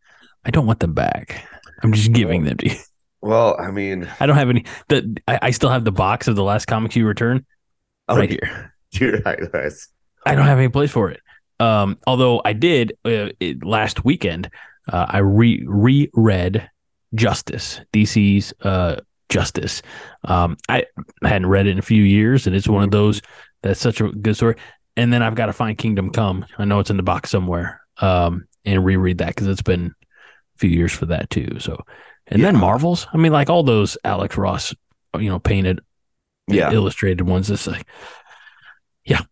[0.45, 1.47] I don't want them back.
[1.83, 2.77] I'm just giving them to you.
[3.21, 4.65] Well, I mean, I don't have any.
[4.89, 7.45] The I, I still have the box of the last comics you returned
[8.09, 8.75] oh, right here.
[8.93, 9.21] You're
[10.25, 11.21] I don't have any place for it.
[11.61, 14.51] Um, although I did uh, it, last weekend,
[14.91, 16.69] uh, I re reread
[17.15, 18.97] Justice, DC's uh,
[19.29, 19.83] Justice.
[20.25, 20.85] Um, I
[21.23, 23.21] hadn't read it in a few years, and it's one of those
[23.63, 24.57] that's such a good story.
[24.97, 26.47] And then I've got to find Kingdom Come.
[26.59, 27.81] I know it's in the box somewhere.
[27.99, 31.59] Um, and reread that because it's been a few years for that too.
[31.59, 31.85] So,
[32.27, 33.07] and then Marvels.
[33.13, 34.75] I mean, like all those Alex Ross,
[35.19, 35.81] you know, painted,
[36.49, 37.51] yeah, illustrated ones.
[37.51, 37.87] It's like
[39.05, 39.23] yeah.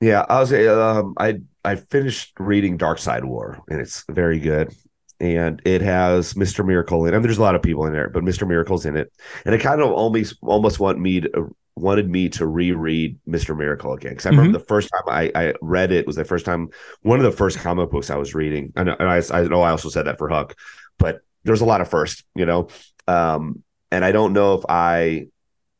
[0.00, 0.24] Yeah.
[0.28, 0.52] I was.
[0.52, 4.74] Um, I I finished reading Darkseid War, and it's very good.
[5.18, 7.14] And it has Mister Miracle in.
[7.14, 7.16] it.
[7.16, 9.10] Mean, there's a lot of people in there, but Mister Miracle's in it,
[9.46, 13.92] and it kind of almost almost want me to wanted me to reread Mister Miracle
[13.92, 16.68] again because I remember the first time I, I read it was the first time
[17.02, 18.72] one of the first comic books I was reading.
[18.76, 20.54] I know, and I, I know I also said that for Huck,
[20.98, 22.68] but there's a lot of first, you know,
[23.06, 25.28] um, and I don't know if I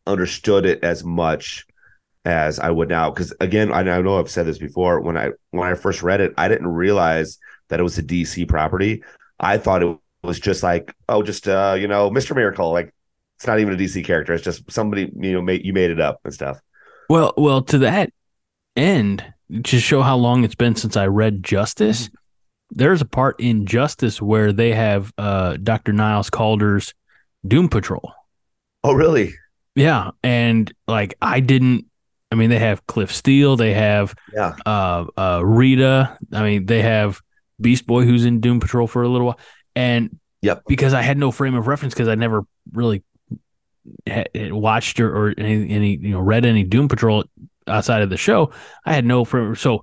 [0.06, 1.66] understood it as much
[2.24, 3.10] as I would now.
[3.10, 5.00] Because again, I, know I've said this before.
[5.00, 7.38] When I when I first read it, I didn't realize
[7.68, 9.02] that it was a DC property.
[9.38, 12.72] I thought it was just like, oh, just uh, you know, Mister Miracle.
[12.72, 12.92] Like
[13.36, 14.32] it's not even a DC character.
[14.32, 16.60] It's just somebody you know made you made it up and stuff.
[17.08, 18.10] Well, well, to that
[18.74, 19.24] end,
[19.64, 22.10] to show how long it's been since I read Justice,
[22.70, 25.92] there's a part in Justice where they have uh, Dr.
[25.92, 26.94] Niles Caulder's
[27.46, 28.12] Doom Patrol.
[28.82, 29.34] Oh, really?
[29.76, 31.86] Yeah, and like I didn't.
[32.32, 34.56] I mean, they have Cliff Steele, they have Yeah.
[34.66, 36.18] uh, uh, Rita.
[36.32, 37.20] I mean, they have
[37.60, 39.38] Beast Boy who's in Doom Patrol for a little while,
[39.76, 40.62] and Yep.
[40.66, 43.04] because I had no frame of reference because I never really
[44.06, 47.24] had, had watched or, or any, any you know read any Doom Patrol
[47.68, 48.50] outside of the show,
[48.84, 49.54] I had no frame.
[49.54, 49.82] So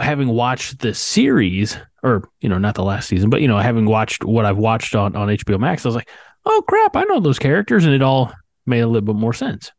[0.00, 3.86] having watched the series, or you know, not the last season, but you know, having
[3.86, 6.08] watched what I've watched on on HBO Max, I was like,
[6.44, 8.32] oh crap, I know those characters, and it all
[8.66, 9.72] made a little bit more sense.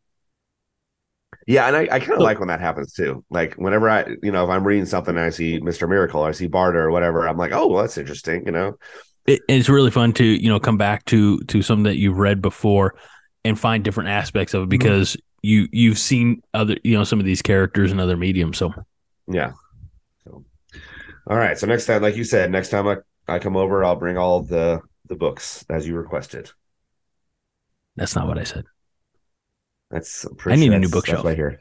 [1.46, 3.26] Yeah, and I, I kind of like when that happens too.
[3.30, 6.30] Like whenever I, you know, if I'm reading something and I see Mister Miracle, or
[6.30, 8.46] I see Barda or whatever, I'm like, oh, well, that's interesting.
[8.46, 8.78] You know,
[9.26, 12.42] it, it's really fun to you know come back to to something that you've read
[12.42, 12.96] before
[13.44, 14.70] and find different aspects of it mm-hmm.
[14.70, 18.74] because you you've seen other you know some of these characters in other mediums so
[19.28, 19.54] yeah.
[20.24, 20.46] So,
[21.28, 21.58] all right.
[21.58, 24.42] So next time, like you said, next time I, I come over, I'll bring all
[24.42, 26.50] the the books as you requested.
[27.96, 28.66] that's not what i said
[29.94, 31.24] That's I need sure a new bookshelf.
[31.24, 31.58] right here.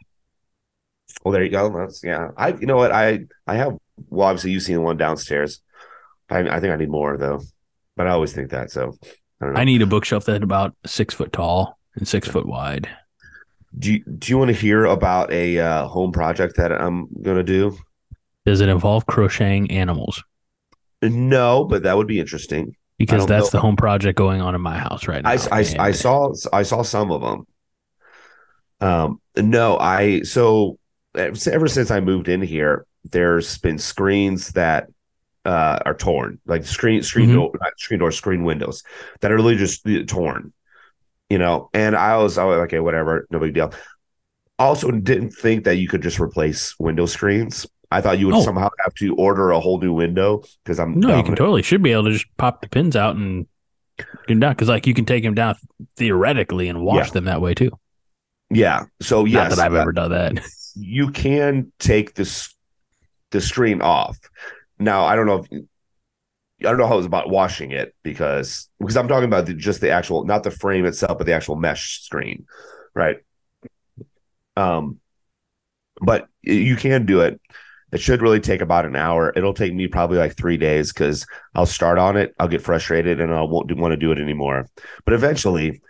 [1.23, 1.71] Well, there you go.
[1.71, 2.31] That's yeah.
[2.37, 3.77] I you know what I I have.
[4.09, 5.61] Well, obviously you've seen the one downstairs.
[6.31, 7.43] I I think I need more though,
[7.95, 8.71] but I always think that.
[8.71, 8.97] So
[9.41, 9.61] I don't know.
[9.61, 12.89] i need a bookshelf that's about six foot tall and six foot wide
[13.79, 17.43] do you, do you want to hear about a uh, home project that I'm gonna
[17.43, 17.77] do?
[18.45, 20.23] does it involve crocheting animals
[21.03, 22.77] No, but that would be interesting.
[22.99, 23.59] because that's know.
[23.59, 26.63] the home project going on in my house right now I, I, I saw I
[26.63, 27.47] saw some of them.
[28.83, 30.79] Um, no, I so
[31.15, 34.89] ever since I moved in here, there's been screens that
[35.45, 37.35] uh are torn, like screen screen Mhm.
[37.35, 38.83] door, not screen doors, screen windows
[39.21, 40.53] that are really just uh, torn.
[41.31, 43.73] You know, and I was, I was like, okay, whatever, no big deal.
[44.59, 47.67] Also, didn't think that you could just replace window screens.
[47.91, 48.43] I thought you would Oh.
[48.43, 51.83] somehow have to order a whole new window because I'm no you can totally should
[51.83, 53.47] be able to just pop the pins out and
[53.99, 55.55] get them down because like you can take them down
[55.97, 57.13] theoretically and wash Yeah.
[57.13, 57.71] them that way too
[58.53, 58.85] yeah.
[59.01, 60.45] So yes, not that i've uh, ever done that
[60.77, 62.55] you can take this
[63.31, 64.19] the screen off.
[64.79, 65.63] Now I don't know if
[66.61, 69.81] I don't know how it's about washing it because because I'm talking about the, just
[69.81, 72.47] the actual not the frame itself but the actual mesh screen,
[72.95, 73.17] right?
[74.57, 75.01] Um,
[76.01, 77.41] but you can do it.
[77.93, 79.33] It should really take about an hour.
[79.37, 83.21] It'll take me probably like three days because I'll start on it, I'll get frustrated,
[83.21, 84.69] and I won't want to do it anymore.
[85.05, 85.83] But eventually,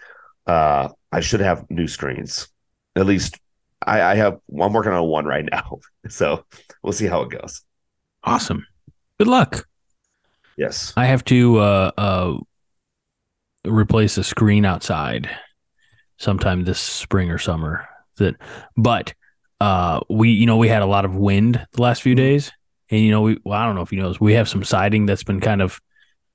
[0.46, 2.48] uh, I should have new screens.
[2.96, 3.38] At least
[3.84, 4.38] I, I have.
[4.60, 5.78] I'm working on one right now,
[6.08, 6.44] so
[6.82, 7.62] we'll see how it goes.
[8.24, 8.66] awesome
[9.18, 9.66] good luck
[10.58, 10.92] Yes.
[10.96, 12.36] I have to uh, uh,
[13.66, 15.30] replace a screen outside
[16.18, 17.88] sometime this spring or summer.
[18.18, 18.36] That,
[18.76, 19.14] but
[19.60, 22.52] uh, we, you know, we had a lot of wind the last few days,
[22.90, 24.62] and you know, we, well, I don't know if you know this, we have some
[24.62, 25.80] siding that's been kind of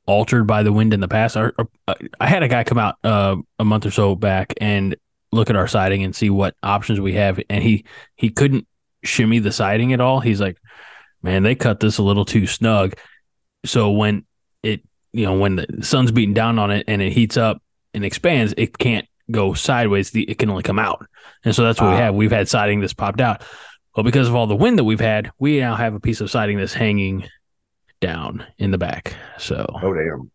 [0.07, 1.37] altered by the wind in the past.
[1.37, 4.53] Our, our- uh, I had a guy come out uh, a month or so back
[4.59, 4.95] and
[5.37, 7.39] look at our siding and see what options we have.
[7.49, 8.67] And he he couldn't
[9.03, 10.19] shimmy the siding at all.
[10.19, 10.57] He's like,
[11.23, 12.95] man, they cut this a little too snug.
[13.65, 14.25] So when
[14.63, 14.81] it
[15.13, 17.61] you know when the sun's beating down on it and it heats up
[17.93, 20.11] and expands, it can't go sideways.
[20.11, 21.05] The, it can only come out.
[21.43, 21.99] And so that's what we Ah.
[21.99, 22.15] have.
[22.15, 23.43] We've had siding that's popped out.
[23.95, 26.29] Well, because of all the wind that we've had, we now have a piece of
[26.29, 27.27] siding that's hanging
[27.99, 29.15] down in the back.
[29.39, 30.29] So Oh damn.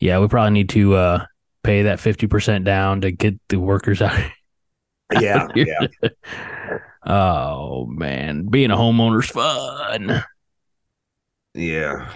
[0.00, 1.26] yeah, we probably need to uh,
[1.62, 4.18] pay that fifty percent down to get the workers out.
[5.10, 5.86] Yeah, yeah.
[7.06, 10.24] oh man, being a homeowner's fun.
[11.54, 12.10] Yeah.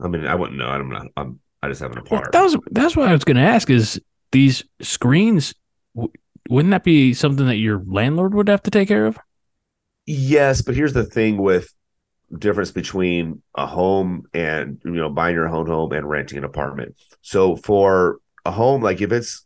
[0.00, 0.68] I mean, I wouldn't know.
[0.68, 1.06] I'm not.
[1.16, 1.40] I'm.
[1.62, 2.32] I just have an Well, apartment.
[2.32, 3.70] that was that's what I was going to ask.
[3.70, 4.00] Is
[4.32, 5.54] these screens?
[5.94, 6.12] w-
[6.48, 9.18] Wouldn't that be something that your landlord would have to take care of?
[10.06, 11.72] Yes, but here's the thing with
[12.38, 16.96] difference between a home and you know buying your own home and renting an apartment.
[17.22, 19.44] So for a home, like if it's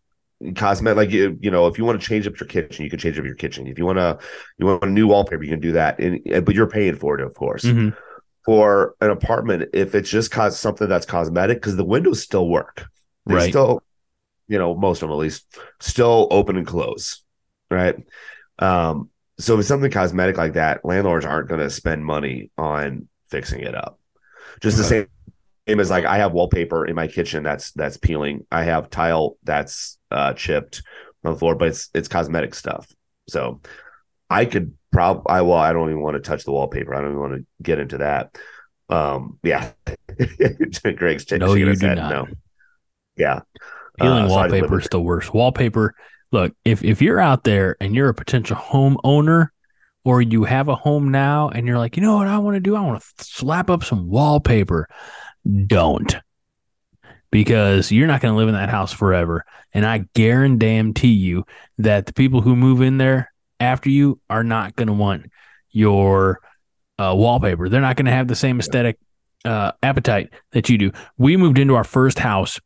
[0.56, 2.98] cosmetic, like you, you know, if you want to change up your kitchen, you can
[2.98, 3.66] change up your kitchen.
[3.66, 4.18] If you want to,
[4.58, 5.98] you want a new wallpaper, you can do that.
[6.00, 7.64] And but you're paying for it, of course.
[7.64, 7.96] Mhm.
[8.44, 12.86] For an apartment, if it's just cause something that's cosmetic, because the windows still work,
[13.26, 13.50] they Right.
[13.50, 13.84] still,
[14.48, 15.46] you know, most of them at least,
[15.80, 17.22] still open and close,
[17.70, 17.96] right?
[18.58, 23.08] Um, so if it's something cosmetic like that, landlords aren't going to spend money on
[23.28, 24.00] fixing it up.
[24.60, 25.06] Just the same,
[25.68, 28.46] same as like I have wallpaper in my kitchen that's that's peeling.
[28.50, 30.82] I have tile that's uh, chipped
[31.24, 32.88] on the floor, but it's it's cosmetic stuff.
[33.28, 33.60] So
[34.28, 36.94] I could probably I well I don't even want to touch the wallpaper.
[36.94, 38.36] I don't even want to get into that.
[38.88, 39.70] Um, yeah,
[40.96, 41.96] Greg's No, you do head.
[41.98, 42.10] not.
[42.10, 42.26] No,
[43.16, 43.40] yeah,
[43.98, 45.32] Peeling Uh, just live wallpaper is the worst.
[45.32, 45.94] Wallpaper.
[46.32, 49.48] Look, if if you're out there and you're a potential homeowner,
[50.04, 52.60] or you have a home now and you're like, you know what I want to
[52.60, 52.74] do?
[52.74, 54.88] I want to slap up some wallpaper.
[55.66, 56.14] Don't,
[57.30, 59.44] because you're not going to live in that house forever.
[59.72, 61.44] And I guarantee you
[61.78, 65.26] that the people who move in there after you are not going to want
[65.70, 66.40] your
[66.98, 67.68] uh, wallpaper.
[67.68, 68.98] They're not going to have the same aesthetic
[69.44, 70.92] uh, appetite that you do.
[71.16, 72.60] We moved into our first house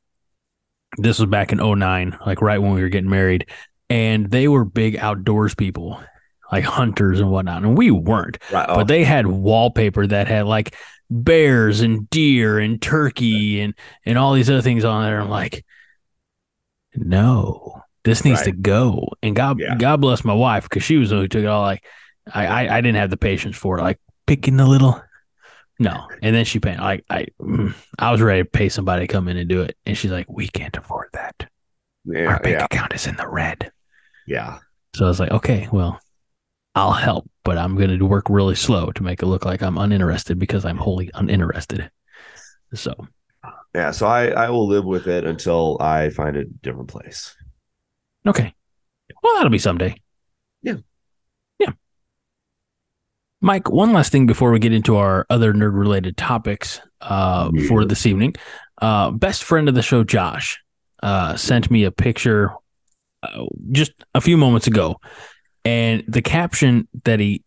[0.98, 3.46] this was back in 09 like right when we were getting married
[3.90, 6.00] and they were big outdoors people
[6.50, 8.66] like hunters and whatnot and we weren't Right.
[8.68, 10.74] but they had wallpaper that had like
[11.11, 15.21] bears and deer and turkey and and all these other things on there.
[15.21, 15.64] I'm like
[16.95, 19.09] no this needs to go.
[19.23, 19.77] And god Yeah.
[19.77, 21.85] god bless my wife because she was the one who took it all like
[22.33, 25.01] I, I i didn't have the patience for it like picking the little
[25.79, 26.09] no.
[26.23, 29.29] And then she paid like i mm, i was ready to pay somebody to come
[29.29, 29.77] in and do it.
[29.85, 31.49] And she's like we can't afford that.
[32.05, 33.71] Yeah, our bank yeah, account is in the red.
[34.27, 34.59] Yeah.
[34.95, 36.01] so I was like, okay, well,
[36.76, 39.78] I'll help, but I'm going to work really slow to make it look like I'm
[39.78, 41.90] uninterested because I'm wholly uninterested.
[42.74, 42.92] So,
[43.74, 47.34] Yeah, so I I will live with it until I find a different place.
[48.28, 48.52] okay.
[49.22, 49.96] Well, that'll be someday.
[50.62, 50.74] Yeah.
[51.58, 51.70] Yeah.
[53.40, 57.68] Mike, one last thing before we get into our other nerd related topics uh, Yeah.
[57.68, 58.34] for this evening.
[58.82, 60.58] Uh, best friend of the show, Josh,
[61.02, 62.50] uh, sent me a picture
[63.22, 64.96] uh, just a few moments ago.
[65.66, 67.42] And the caption that he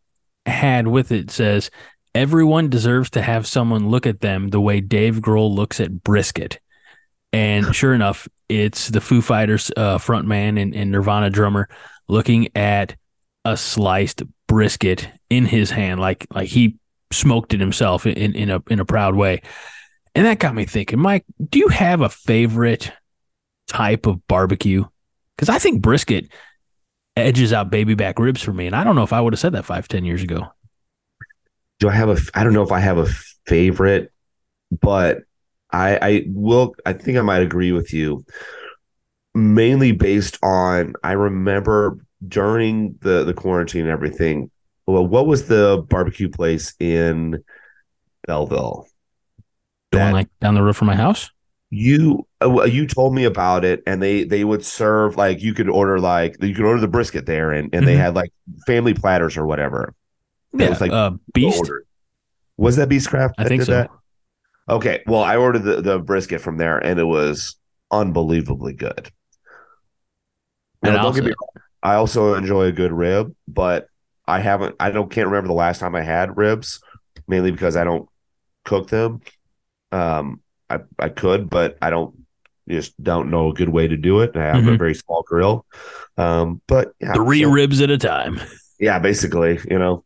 [0.45, 1.71] had with it says,
[2.13, 6.60] Everyone deserves to have someone look at them the way Dave Grohl looks at brisket.
[7.32, 11.69] And sure enough, it's the Foo Fighters uh, frontman and, and Nirvana drummer
[12.10, 12.95] looking at
[13.45, 16.75] a sliced brisket in his hand, like like he
[17.12, 19.41] smoked it himself in, in a in a proud way.
[20.13, 22.91] And that got me thinking, Mike, do you have a favorite
[23.67, 24.84] type of barbecue?
[25.38, 26.29] Because I think brisket
[27.21, 28.67] edges out baby back ribs for me.
[28.67, 30.47] And I don't know if I would have said that five, ten years ago.
[31.79, 32.17] Do I have a?
[32.34, 33.08] I don't know if I have a
[33.45, 34.12] favorite,
[34.82, 35.19] but
[35.71, 36.75] I I will.
[36.86, 38.25] I think I might agree with you.
[39.34, 44.51] Mainly based on I remember during the the quarantine and everything.
[44.88, 47.43] Well, what was the barbecue place in
[48.27, 48.88] Belleville?
[49.91, 51.29] The one like down the road from my house.
[51.71, 55.69] You uh, you told me about it and they they would serve like you could
[55.69, 57.99] order like you could order the brisket there and and they Mhm.
[57.99, 58.32] had like
[58.65, 59.93] family platters or whatever
[60.53, 61.60] It Yeah, was like uh, Beast.
[61.60, 61.86] Ordered.
[62.58, 63.71] was that beastcraft I think so.
[63.73, 63.89] that?
[64.67, 67.55] okay well i ordered the, the brisket from there and it was
[67.91, 69.11] unbelievably good
[70.84, 71.24] And now, also-
[71.84, 73.88] i also enjoy a good rib but
[74.28, 76.82] i haven't i don't can't remember the last time i had ribs
[77.28, 78.07] mainly because i don't
[78.65, 79.22] cook them
[79.91, 82.15] um i i could but i don't
[82.70, 84.78] just don't know a good way to do it i have a Mhm.
[84.78, 85.65] very small grill
[86.17, 88.39] um but yeah Three so- ribs at a time.
[88.80, 90.03] yeah basically you know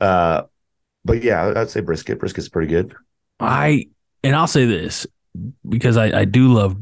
[0.00, 0.42] uh
[1.04, 2.94] but yeah i'd say brisket brisket's pretty good
[3.40, 3.88] I
[4.22, 5.06] and I'll say this
[5.68, 6.76] because I, I do love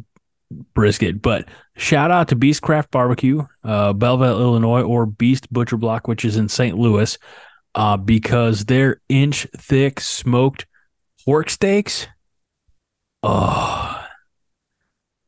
[0.74, 1.22] brisket.
[1.22, 6.36] But shout out to Beastcraft Barbecue, uh, Belleville, Illinois, or Beast Butcher Block, which is
[6.36, 6.76] in St.
[6.76, 7.16] Louis,
[7.74, 10.66] uh, because their inch thick smoked
[11.24, 12.06] pork steaks,
[13.22, 14.04] oh,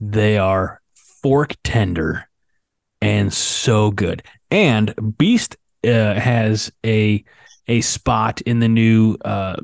[0.01, 2.29] they are fork tender
[3.01, 4.23] and so good.
[4.51, 7.25] And Beast uh, has a
[7.67, 9.57] a spot in the new uh,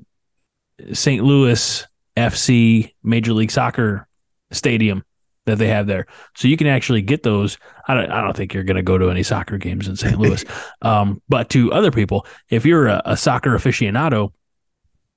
[0.93, 1.23] St.
[1.23, 4.09] Louis FC Major League Soccer
[4.51, 5.05] stadium
[5.47, 6.07] that they have there.
[6.37, 7.59] So you can actually get those.
[7.89, 10.19] I don't, I don't think you're going to go to any soccer games in St.
[10.19, 10.45] Louis.
[10.83, 14.33] um, but to other people, if you're a, a, soccer aficionado,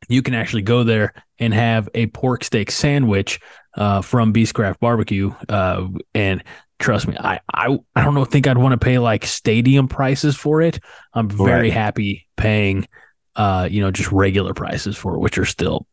[0.07, 3.39] you can actually go there and have a pork steak sandwich
[3.75, 5.33] uh, from Beastcraft Barbecue.
[5.49, 6.43] Uh, and
[6.79, 10.35] trust me, I, I, I don't know, think I'd want to pay like stadium prices
[10.35, 10.79] for it.
[11.13, 11.73] I'm very right.
[11.73, 12.87] happy paying,
[13.35, 15.87] uh, you know, just regular prices for it, which are still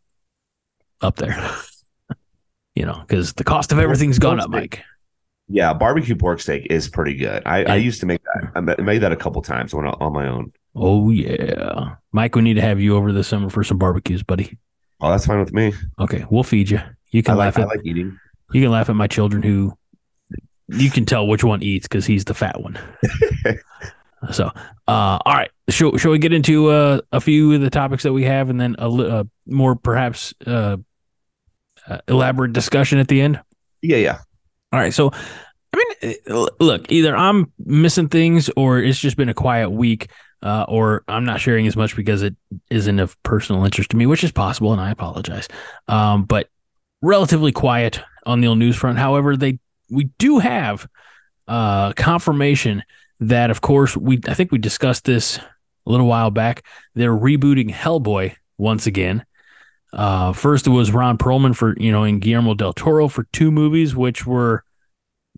[1.01, 1.37] up there.
[2.75, 4.53] you know, because the cost of everything's gone up, steak.
[4.53, 4.85] Mike.
[5.53, 7.43] Yeah, barbecue pork steak is pretty good.
[7.45, 8.53] I, I used to make that.
[8.55, 10.53] I made that a couple times when on my own.
[10.75, 12.35] Oh yeah, Mike.
[12.35, 14.59] We need to have you over this summer for some barbecues, buddy.
[15.01, 15.73] Oh, that's fine with me.
[15.99, 16.81] Okay, we'll feed you.
[17.11, 17.71] You can I laugh like, at.
[17.71, 18.18] I like eating.
[18.53, 19.77] You can laugh at my children who.
[20.68, 22.79] You can tell which one eats because he's the fat one.
[24.31, 24.53] so,
[24.87, 25.51] uh, all right.
[25.68, 28.61] Shall, shall we get into uh, a few of the topics that we have, and
[28.61, 30.77] then a uh, more perhaps uh,
[31.89, 33.41] uh, elaborate discussion at the end?
[33.83, 34.18] Yeah, yeah.
[34.73, 34.95] All right.
[34.95, 35.11] So,
[35.73, 40.09] I mean, uh, look, either I'm missing things or it's just been a quiet week,
[40.43, 42.34] uh, or I'm not sharing as much because it
[42.70, 45.49] isn't of personal interest to me, which is possible, and I apologize.
[45.88, 46.49] Um, but
[47.03, 48.99] relatively quiet on the news front.
[48.99, 49.59] However, they
[49.91, 50.86] we do have
[51.49, 52.82] uh, confirmation
[53.20, 56.64] that, of course, we I think we discussed this a little while back.
[56.95, 59.24] They're rebooting Hellboy once again.
[59.93, 63.51] Uh, first, it was Ron Perlman for you know, and Guillermo del Toro for two
[63.51, 64.64] movies, which were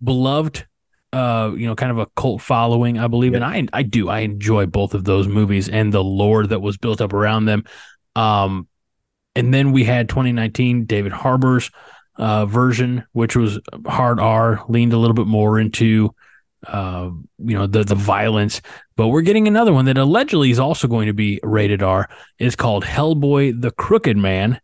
[0.03, 0.67] beloved.
[1.13, 3.47] Uh, you know, kind of a cult following, I believe, yeah.
[3.47, 6.79] and I I do I enjoy both of those movies and the lore that was
[6.79, 7.65] built up around them.
[8.17, 8.67] Um,
[9.35, 11.71] and then we had 2019 David Harbour's
[12.17, 16.15] uh, version, which was hard R, leaned a little bit more into
[16.67, 18.61] uh, you know the the violence.
[18.97, 22.09] But we're getting another one that allegedly is also going to be rated R.
[22.39, 24.61] It's called Hellboy: The Crooked Man,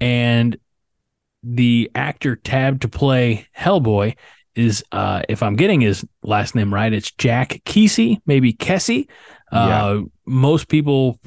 [0.00, 0.56] and
[1.42, 4.16] the actor tabbed to play Hellboy
[4.54, 9.08] is, uh, if I'm getting his last name right, it's Jack Kesy, maybe Kessie.
[9.52, 10.02] Uh, yeah.
[10.26, 11.18] Most people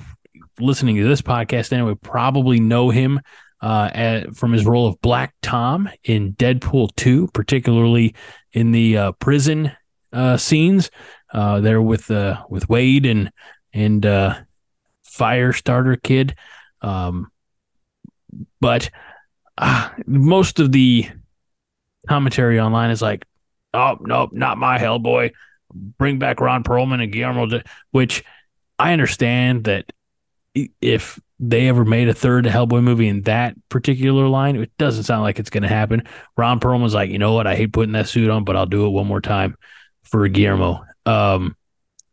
[0.60, 3.20] listening to this podcast anyway probably know him
[3.62, 8.14] uh, at, from his role of Black Tom in Deadpool 2, particularly
[8.52, 9.72] in the uh, prison
[10.12, 10.92] uh, scenes
[11.34, 13.32] uh, there with uh, with Wade and
[13.74, 14.36] and uh,
[15.06, 16.36] Firestarter Kid.
[16.82, 17.32] Um,
[18.60, 18.90] but
[19.58, 21.10] uh, most of the
[22.08, 23.26] commentary online is like,
[23.74, 25.32] "Oh nope, not my Hellboy.
[25.74, 28.24] Bring back Ron Perlman and Guillermo." De-, which
[28.80, 29.92] I understand that
[30.82, 35.24] if they ever made a third Hellboy movie in that particular line, it doesn't sound
[35.24, 36.04] like it's going to happen.
[36.38, 37.48] Ron Perlman's like, "You know what?
[37.48, 39.58] I hate putting that suit on, but I'll do it one more time."
[40.14, 40.86] for Guillermo.
[41.08, 41.58] Um,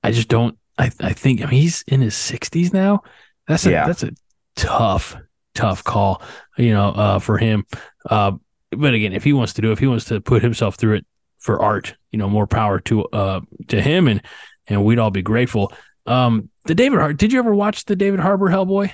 [0.02, 0.56] I just don't.
[0.78, 3.02] I I think I mean he's in his sixties now.
[3.46, 3.86] That's a yeah.
[3.86, 4.12] that's a
[4.56, 5.16] tough
[5.54, 6.22] tough call,
[6.56, 7.66] you know, uh, for him.
[8.08, 8.32] Uh,
[8.70, 11.06] but again, if he wants to do, if he wants to put himself through it
[11.38, 14.22] for art, you know, more power to uh to him, and
[14.68, 15.72] and we'd all be grateful.
[16.06, 18.92] Um, the David Har- did you ever watch the David Harbour Hellboy?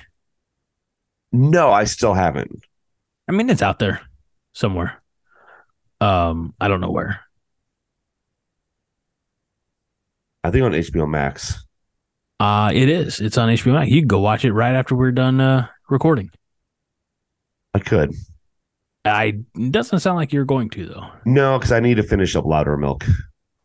[1.31, 2.63] No, I still haven't.
[3.27, 4.01] I mean, it's out there
[4.53, 5.01] somewhere.
[5.99, 7.19] Um, I don't know where.
[10.43, 11.63] I think on HBO Max.
[12.39, 13.19] Uh it is.
[13.19, 13.89] It's on HBO Max.
[13.89, 16.29] You can go watch it right after we're done uh recording.
[17.73, 18.13] I could.
[19.07, 19.31] I
[19.69, 21.07] doesn't sound like you're going to though.
[21.25, 23.03] No, because I need to finish up Loudermilk.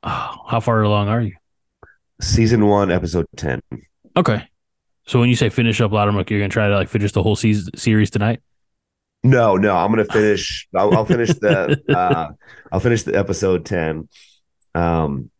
[0.02, 1.34] Oh, how far along are you?
[2.20, 3.60] Season one, episode ten.
[4.16, 4.44] Okay.
[5.06, 7.36] So when you say finish up Loudermilk, you're gonna try to like finish the whole
[7.36, 8.40] season series tonight?
[9.24, 10.68] No, no, I'm gonna finish.
[10.74, 11.80] I'll, I'll finish the.
[11.96, 12.32] uh
[12.70, 14.08] I'll finish the episode ten.
[14.74, 15.30] Um,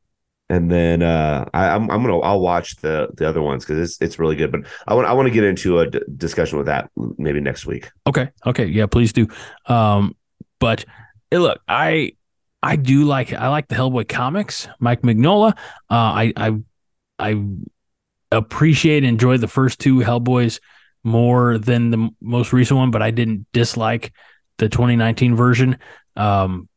[0.52, 3.78] and then uh, I, am I'm, I'm gonna I'll watch the the other ones because
[3.78, 4.52] it's it's really good.
[4.52, 7.64] But I want I want to get into a d- discussion with that maybe next
[7.64, 7.90] week.
[8.06, 9.28] Okay, okay, yeah, please do.
[9.64, 10.14] Um,
[10.60, 10.84] but
[11.30, 12.12] hey, look, I
[12.62, 15.52] I do like I like the Hellboy comics, Mike Mignola.
[15.88, 16.58] Uh, I I
[17.18, 17.46] I
[18.30, 20.60] appreciate and enjoy the first two Hellboys
[21.02, 24.12] more than the most recent one, but I didn't dislike
[24.58, 25.78] the 2019 version.
[26.14, 26.68] Um,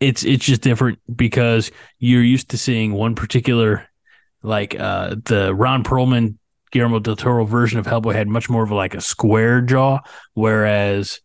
[0.00, 3.88] it's it's just different because you're used to seeing one particular
[4.42, 6.36] like uh the Ron Perlman
[6.70, 10.00] Guillermo del Toro version of Hellboy had much more of like a square jaw,
[10.34, 11.20] whereas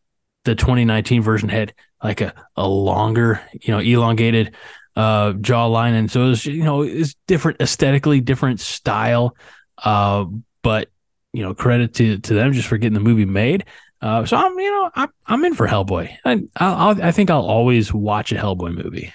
[0.45, 4.55] the 2019 version had like a, a longer, you know, elongated
[4.95, 5.93] uh jawline.
[5.93, 9.35] And so it's, you know, it's different aesthetically, different style.
[9.77, 10.25] Uh,
[10.61, 10.89] but
[11.33, 13.65] you know, credit to to them just for getting the movie made.
[14.01, 16.15] Uh, so I'm, you know, I'm I'm in for Hellboy.
[16.23, 19.13] I I'll, I think I'll always watch a Hellboy movie.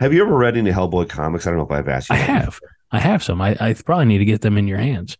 [0.00, 1.46] Have you ever read any Hellboy comics?
[1.46, 2.14] I don't know if I've asked you.
[2.16, 2.60] I have,
[2.92, 3.40] I have some.
[3.40, 5.16] I, I probably need to get them in your hands.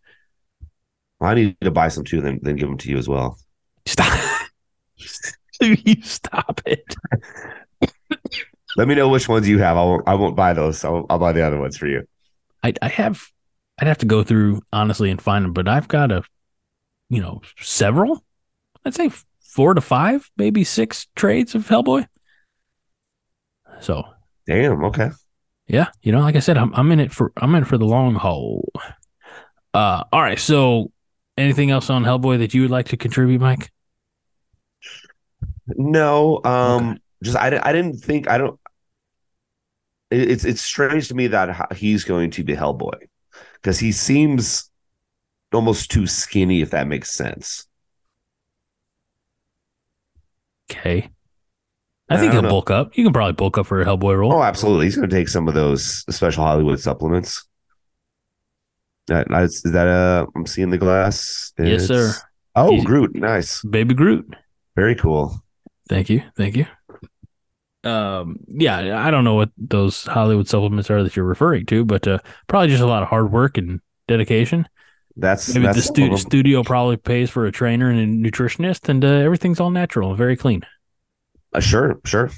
[1.20, 3.38] I need to buy some too, then then give them to you as well.
[3.86, 4.16] Stop.
[5.60, 6.94] you stop it.
[8.76, 9.76] Let me know which ones you have.
[9.76, 10.06] I won't.
[10.06, 10.84] I won't buy those.
[10.84, 12.06] I'll, I'll buy the other ones for you.
[12.62, 13.26] I I have.
[13.80, 16.22] I'd have to go through honestly and find them, but I've got a,
[17.08, 18.24] you know, several.
[18.88, 19.10] I'd say
[19.40, 22.06] four to five, maybe six trades of Hellboy.
[23.80, 24.04] So
[24.48, 24.82] Damn.
[24.86, 25.10] Okay.
[25.66, 27.76] yeah, you know, like I said, I'm I'm in it for I'm in it for
[27.76, 28.72] the long haul.
[29.74, 30.38] Uh, all right.
[30.38, 30.90] So,
[31.36, 33.70] anything else on Hellboy that you would like to contribute, Mike?
[35.66, 36.40] No.
[36.44, 36.90] Um.
[36.90, 37.00] Okay.
[37.22, 37.60] Just I.
[37.62, 38.28] I didn't think.
[38.28, 38.58] I don't.
[40.10, 43.06] It's it's strange to me that he's going to be Hellboy
[43.56, 44.70] because he seems
[45.52, 46.62] almost too skinny.
[46.62, 47.67] If that makes sense.
[50.70, 51.08] Okay.
[52.10, 52.48] I I think don't he'll know.
[52.48, 52.96] bulk up.
[52.96, 54.32] You can probably bulk up for a Hellboy role.
[54.32, 54.86] Oh, absolutely.
[54.86, 57.46] He's going to take some of those special Hollywood supplements.
[59.08, 61.52] That is that uh I'm seeing the glass.
[61.58, 62.12] Yes, sir.
[62.54, 62.84] Oh, Easy.
[62.84, 63.14] Groot.
[63.16, 63.62] Nice.
[63.62, 64.34] Baby Groot.
[64.76, 65.42] Very cool.
[65.88, 66.22] Thank you.
[66.36, 66.66] Thank you.
[67.84, 72.06] Um, yeah, I don't know what those Hollywood supplements are that you're referring to, but
[72.06, 74.68] uh, probably just a lot of hard work and dedication.
[75.18, 79.04] That's Maybe that's the stu- studio probably pays for a trainer and a nutritionist, and
[79.04, 80.62] uh, everything's all natural very clean.
[81.52, 82.30] Uh, sure, sure.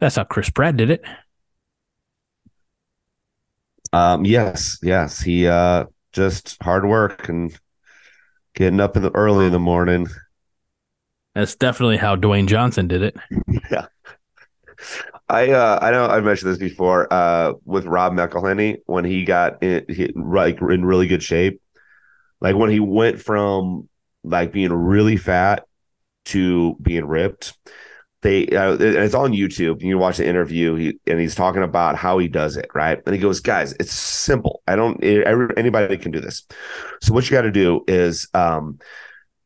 [0.00, 1.04] That's how Chris Pratt did it.
[3.92, 5.20] Um, yes, yes.
[5.20, 7.54] He uh just hard work and
[8.54, 10.06] getting up in the early in the morning.
[11.34, 13.16] That's definitely how Dwayne Johnson did it.
[13.70, 13.86] Yeah.
[15.28, 19.62] I uh I know I mentioned this before uh with Rob McElhenney when he got
[19.62, 21.60] in he, like in really good shape.
[22.42, 23.88] Like when he went from
[24.24, 25.64] like being really fat
[26.26, 27.54] to being ripped.
[28.22, 29.82] They uh, it's on YouTube.
[29.82, 30.76] You can watch the interview.
[30.76, 33.00] He and he's talking about how he does it, right?
[33.04, 34.62] And he goes, "Guys, it's simple.
[34.68, 35.02] I don't.
[35.02, 36.46] Anybody can do this.
[37.00, 38.78] So what you got to do is, um,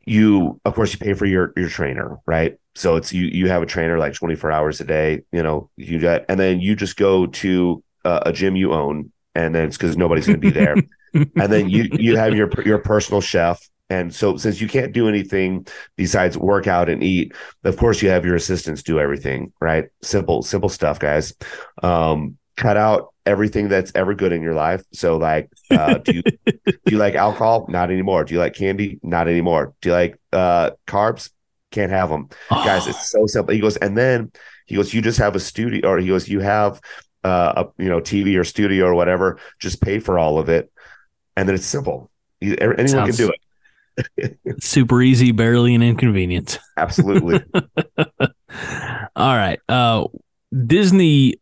[0.05, 2.59] you of course you pay for your your trainer, right?
[2.75, 5.99] So it's you you have a trainer like 24 hours a day, you know, you
[5.99, 9.79] get and then you just go to uh, a gym you own and then it's
[9.79, 10.77] cuz nobody's going to be there.
[11.37, 15.09] and then you you have your your personal chef and so since you can't do
[15.09, 19.87] anything besides work out and eat, of course you have your assistants do everything, right?
[20.03, 21.35] Simple simple stuff, guys.
[21.83, 24.83] Um cut out everything that's ever good in your life.
[24.93, 26.23] So like uh do you
[26.55, 27.67] do you like alcohol?
[27.69, 28.25] Not anymore.
[28.25, 28.99] Do you like candy?
[29.03, 29.75] Not anymore.
[29.81, 31.31] Do you like uh carbs?
[31.73, 34.33] Can't have them guys it's so simple he goes and then
[34.67, 36.81] he goes you just have a studio or he goes you have
[37.25, 40.71] uh, a you know tv or studio or whatever just pay for all of it
[41.37, 42.11] and then it's simple
[42.43, 46.59] anyone Sounds- can do it super easy, barely an inconvenience.
[46.77, 47.41] absolutely
[49.17, 49.59] All right.
[49.69, 50.05] Uh
[50.67, 51.37] Disney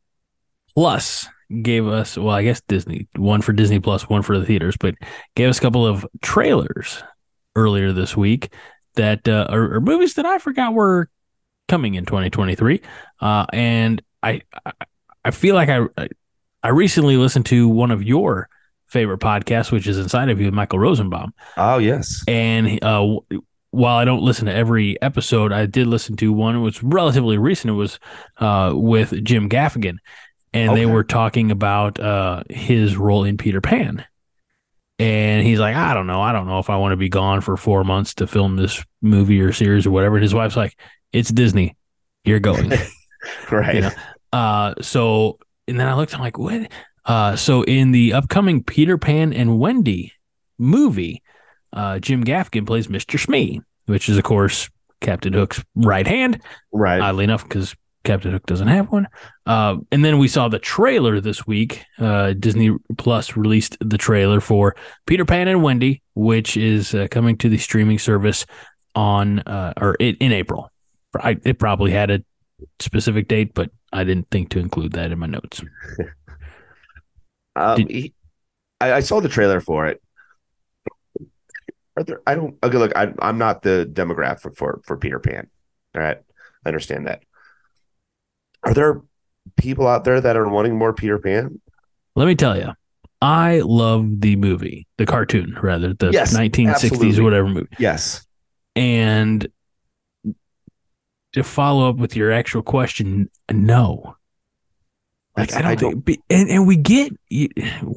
[0.74, 1.28] Plus
[1.62, 4.95] gave us well, I guess Disney, one for Disney Plus, one for the theaters, but
[5.34, 7.03] gave us a couple of trailers
[7.57, 8.53] earlier this week
[8.95, 11.09] that uh, are, are movies that I forgot were
[11.68, 12.80] coming in 2023.
[13.20, 14.72] Uh and I I,
[15.24, 15.80] I feel like I
[16.62, 18.49] I recently listened to one of your
[18.95, 21.34] favorite podcast, which is Inside of You with Michael Rosenbaum.
[21.57, 23.18] oh yes And uh,
[23.70, 26.55] while I don't listen to every episode, I did listen to one.
[26.55, 27.72] It was relatively recent.
[27.72, 27.99] It was
[28.38, 29.97] uh, with Jim Gaffigan,
[30.53, 34.05] and they were talking about uh, his role in Peter Pan.
[35.01, 37.40] And he's like, I don't know, I don't know if I want to be gone
[37.40, 40.14] for four months to film this movie or series or whatever.
[40.14, 40.78] And his wife's like,
[41.12, 41.76] It's Disney,
[42.24, 42.72] you're going.
[43.51, 43.90] right you know?
[44.32, 46.70] Uh, so and then I looked, I'm like, what?
[47.07, 50.12] Uh, so in the upcoming Peter Pan and Wendy
[50.59, 51.22] movie,
[51.72, 53.18] uh, Jim Gaffigan plays Mr.
[53.18, 56.40] Smee, which is of course Captain Hook's right hand.
[56.72, 57.74] right Oddly enough, because
[58.05, 59.09] Captain Hook doesn't have one.
[59.46, 61.84] Uh, and then we saw the trailer this week.
[61.98, 64.76] Uh, Disney Plus released the trailer for
[65.07, 68.46] Peter Pan and Wendy, which is uh, coming to the streaming service
[68.94, 70.70] on uh, or in, in April.
[71.18, 72.22] I, it probably had a
[72.78, 75.62] specific date, but I didn't think to include that in my notes.
[77.57, 78.14] um, did- he,
[78.80, 80.00] I, I saw the trailer for it.
[81.96, 85.48] Are there i don't okay look I, i'm not the demographic for for peter pan.
[85.94, 86.18] All right.
[86.64, 87.22] I understand that.
[88.64, 89.00] Are there
[89.57, 91.61] people out there that are wanting more peter pan?
[92.16, 92.72] Let me tell you,
[93.22, 97.20] I love the movie, the cartoon, rather, the Yes, 1960s absolutely.
[97.22, 97.68] whatever movie.
[97.78, 98.26] yes.
[98.74, 99.46] And
[101.34, 104.16] to follow up with your actual question, no.
[105.37, 107.12] Like That's- I don't, I don't- think, and and we get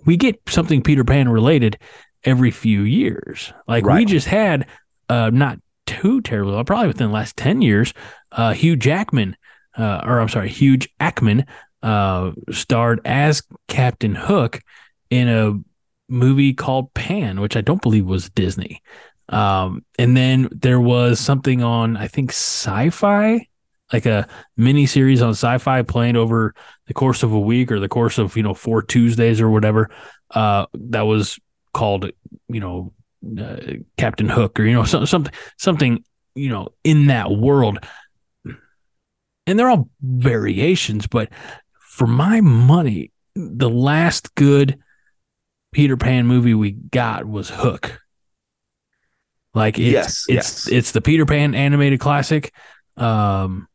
[0.06, 1.78] we get something Peter Pan related
[2.24, 3.54] every few years.
[3.68, 4.66] Like we just had,
[5.10, 7.94] uh, not too terribly, probably within the last ten years,
[8.32, 9.36] uh, Hugh Jackman,
[9.78, 11.46] uh, or I'm sorry, Hugh Ackman,
[11.84, 14.60] uh, starred as Captain Hook
[15.10, 15.60] in a
[16.10, 18.82] movie called Pan, which I don't believe was Disney.
[19.30, 23.48] Um, and then there was something on, I think, Syfy,
[23.92, 26.54] like a mini series on Syfy playing over
[26.88, 29.90] the course of a week or the course of you know four Tuesdays or whatever.
[30.32, 31.40] Uh, that was
[31.74, 32.12] called,
[32.50, 32.94] you know,
[33.40, 33.58] uh,
[33.98, 36.04] Captain Hook or you know some, something something
[36.36, 37.80] you know in that world.
[39.46, 41.30] And they're all variations, but
[41.80, 44.78] for my money, the last good
[45.72, 48.02] Peter Pan movie we got was Hook.
[49.54, 50.68] Like it's Yes, it's yes.
[50.68, 52.54] it's the Peter Pan animated classic,
[52.98, 53.68] um,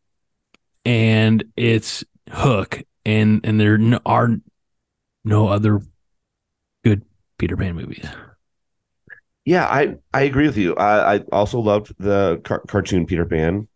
[0.85, 4.37] and it's Hook, and and there no, are
[5.25, 5.81] no other
[6.85, 7.05] good
[7.39, 8.07] Peter Pan movies.
[9.45, 10.75] Yeah, I I agree with you.
[10.77, 13.69] I, I also loved the car- cartoon Peter Pan,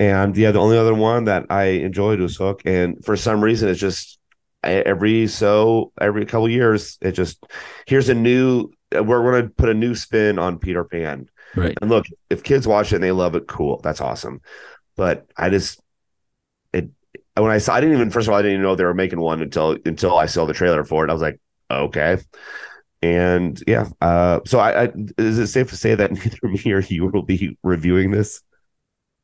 [0.00, 2.62] and yeah, the only other one that I enjoyed was Hook.
[2.64, 4.18] And for some reason, it's just
[4.62, 7.44] every so every couple years, it just
[7.86, 8.70] here's a new.
[8.92, 11.28] We're going to put a new spin on Peter Pan.
[11.54, 11.76] Right.
[11.80, 14.40] And look, if kids watch it and they love it, cool, that's awesome.
[14.96, 15.81] But I just
[17.36, 18.94] when I saw, I didn't even first of all, I didn't even know they were
[18.94, 21.10] making one until until I saw the trailer for it.
[21.10, 22.18] I was like, okay.
[23.02, 26.80] And yeah, uh, so I, I is it safe to say that neither me or
[26.80, 28.42] you will be reviewing this?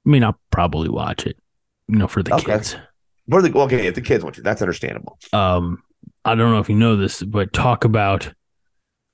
[0.06, 1.36] I mean, I'll probably watch it,
[1.88, 2.54] you know, for the Okay.
[2.54, 2.76] kids.
[3.30, 5.18] For the okay, if the kids watch it, that's understandable.
[5.32, 5.82] um
[6.24, 8.32] i don't know if you know this but talk about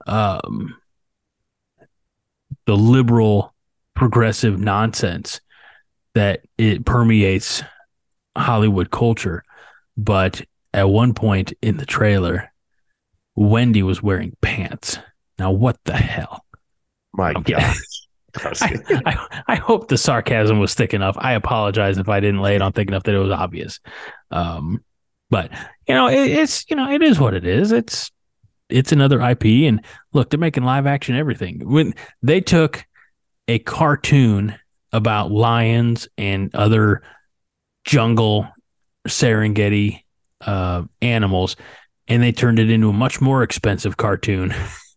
[0.07, 0.75] um
[2.67, 3.55] the liberal
[3.95, 5.41] progressive nonsense
[6.15, 7.63] that it permeates
[8.37, 9.43] hollywood culture
[9.97, 12.53] but at one point in the trailer
[13.37, 14.99] wendy was wearing pants
[15.39, 16.45] now what the hell
[17.12, 17.53] My Okay.
[17.55, 17.74] God.
[18.62, 21.14] I, I, I hope the sarcasm was thick enough.
[21.20, 23.78] I apologize if I didn't lay it on thick enough that it was obvious.
[24.32, 24.82] Um,
[25.30, 25.53] but
[25.87, 27.70] you know, it, it's you know, it is what it is.
[27.70, 28.11] It's
[28.68, 31.61] it's another IP, and look, they're making live action everything.
[31.64, 32.85] When they took
[33.47, 34.57] a cartoon
[34.93, 37.03] about lions and other
[37.85, 38.49] jungle
[39.09, 40.03] Serengeti
[40.41, 41.57] uh, animals,
[42.09, 44.55] and they turned it into a much more expensive cartoon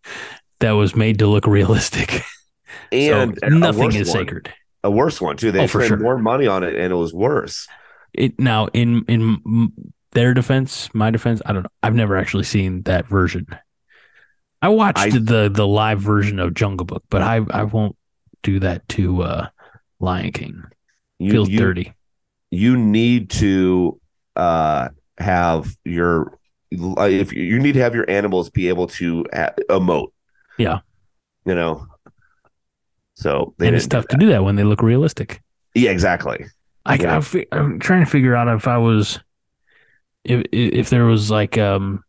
[0.60, 2.22] that was made to look realistic.
[2.92, 4.18] and so a nothing is one.
[4.18, 4.52] sacred.
[4.84, 5.50] A worse one too.
[5.52, 5.96] They Oh, spent sure.
[5.98, 7.66] more money on it, and it was worse.
[8.14, 9.72] It now in in
[10.12, 11.70] their defense, my defense, I don't know.
[11.82, 13.46] I've never actually seen that version.
[14.62, 17.96] I watched I- the the live version of Jungle Book, but I I won't
[18.42, 19.48] do that to uh
[20.00, 20.62] Lion King.
[21.18, 21.92] You, Feels you, dirty.
[22.50, 24.00] You need to
[24.36, 24.88] uh
[25.18, 26.38] have your
[26.70, 29.24] if you, need to have your animals be able to
[29.70, 30.12] emote
[30.58, 30.80] Yeah.
[31.46, 31.86] you know
[33.14, 35.42] so they and it's didn't do tough to do that when they look realistic.
[35.74, 36.44] yeah exactly
[36.84, 37.20] I, yeah.
[37.34, 39.18] I, i'm trying to figure out if I was
[40.24, 42.04] if if there was like um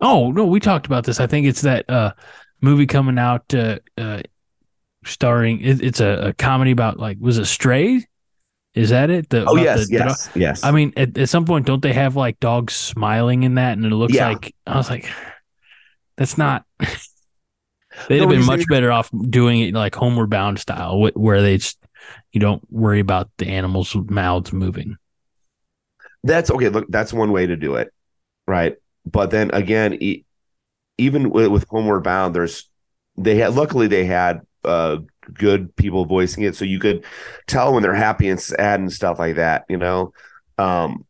[0.00, 2.12] oh no we talked about this I think it's that uh
[2.60, 4.22] movie coming out uh, uh
[5.04, 8.06] starring it, it's a, a comedy about like was it Stray
[8.74, 9.28] is that it?
[9.30, 10.64] The, oh yes the- the yes yes.
[10.64, 13.84] I mean at, at some point don't they have like dogs smiling in that and
[13.84, 14.28] it looks Yeah.
[14.28, 15.08] like I was like
[16.16, 16.64] that's not
[18.08, 21.42] they'd No, have been much better off doing it like homeward bound style wh- where
[21.42, 21.78] they just
[22.32, 24.96] you don't worry about the animals mouths moving.
[26.24, 27.92] That's okay look that's one way to do it
[28.46, 28.76] right?
[29.04, 30.24] But then again e-
[30.98, 32.68] even with, with homeward bound there's
[33.16, 34.98] they had luckily they had uh
[35.32, 37.04] good people voicing it so you could
[37.46, 40.12] tell when they're happy and sad and stuff like that you know?
[40.58, 41.04] Um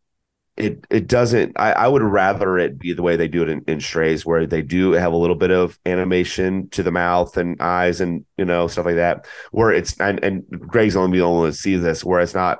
[0.56, 3.64] it it doesn't I, I would rather it be the way they do it in,
[3.66, 7.60] in strays where they do have a little bit of animation to the mouth and
[7.60, 11.40] eyes and you know stuff like that where it's and, and greg's only the only
[11.40, 12.58] one to see this where it's not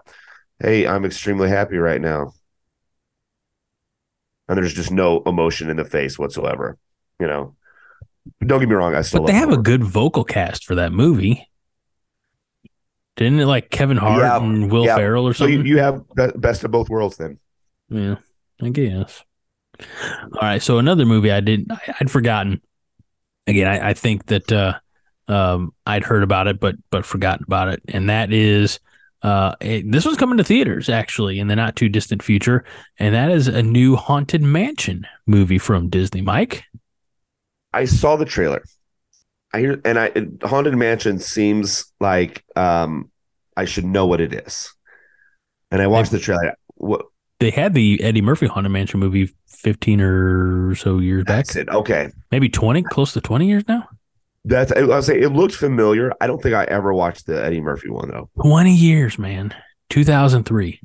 [0.61, 2.33] hey i'm extremely happy right now.
[4.49, 6.79] And there's just no emotion in the face whatsoever
[7.21, 7.57] you know
[8.47, 10.93] don't get me wrong i still but they have a good vocal cast for that
[10.93, 11.49] movie
[13.17, 14.97] didn't it like Kevin Hart Yeah, and Will yeah.
[14.97, 15.59] Ferrell or something?
[15.59, 17.39] so you, you have be- best of both worlds then
[17.91, 18.17] Yeah,
[18.63, 19.23] I guess.
[19.81, 22.63] All right, so another movie I didn't, I, I'd forgotten.
[23.47, 24.79] Again, I, I think that uh,
[25.29, 28.81] um, I'd heard about it, but but forgotten about it, and that is
[29.23, 32.65] uh, it, this one's coming to theaters actually in the not too distant future,
[32.99, 36.23] and that is a new Haunted Mansion movie from Disney.
[36.23, 36.65] Mike,
[37.73, 38.63] I saw the trailer.
[39.53, 40.13] I hear and I
[40.43, 43.11] Haunted Mansion seems like um
[43.57, 44.73] I should know what it is.
[45.71, 46.55] And I watched the trailer.
[46.75, 47.07] What
[47.41, 51.47] They had the Eddie Murphy Haunted Mansion movie 15 or so years back.
[51.47, 51.69] that's it.
[51.69, 52.11] Okay.
[52.31, 53.89] Maybe 20, close to 20 years now.
[54.45, 56.13] That's I was say it looked familiar.
[56.21, 58.29] I don't think I ever watched the Eddie Murphy one though.
[58.43, 59.55] 20 years, man.
[59.91, 60.81] 2003.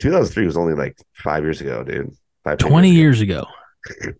[0.00, 2.10] 2003 was only like five years ago, dude.
[2.42, 2.96] Five, 10 20 ago.
[2.96, 3.46] years ago.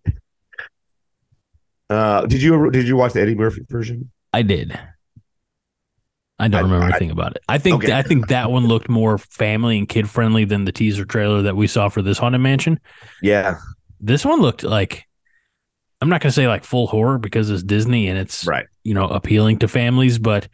[1.89, 4.11] Uh, did you did you watch the Eddie Murphy version?
[4.33, 4.77] I did.
[6.39, 7.43] I don't I- remember I- anything about it.
[7.47, 7.93] I think Okay.
[7.93, 11.55] I think that one looked more family and kid friendly than the teaser trailer that
[11.55, 12.79] we saw for this haunted mansion.
[13.21, 13.57] Yeah,
[13.99, 15.05] This one looked like
[16.01, 18.65] I'm not going to say like full horror because it's Disney and it's right.
[18.83, 20.47] you know appealing to families, but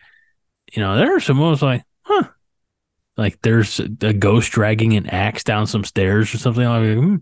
[0.74, 2.28] you know there are some moments like huh,
[3.16, 7.16] like there's a ghost dragging an axe down some stairs or something like hmm,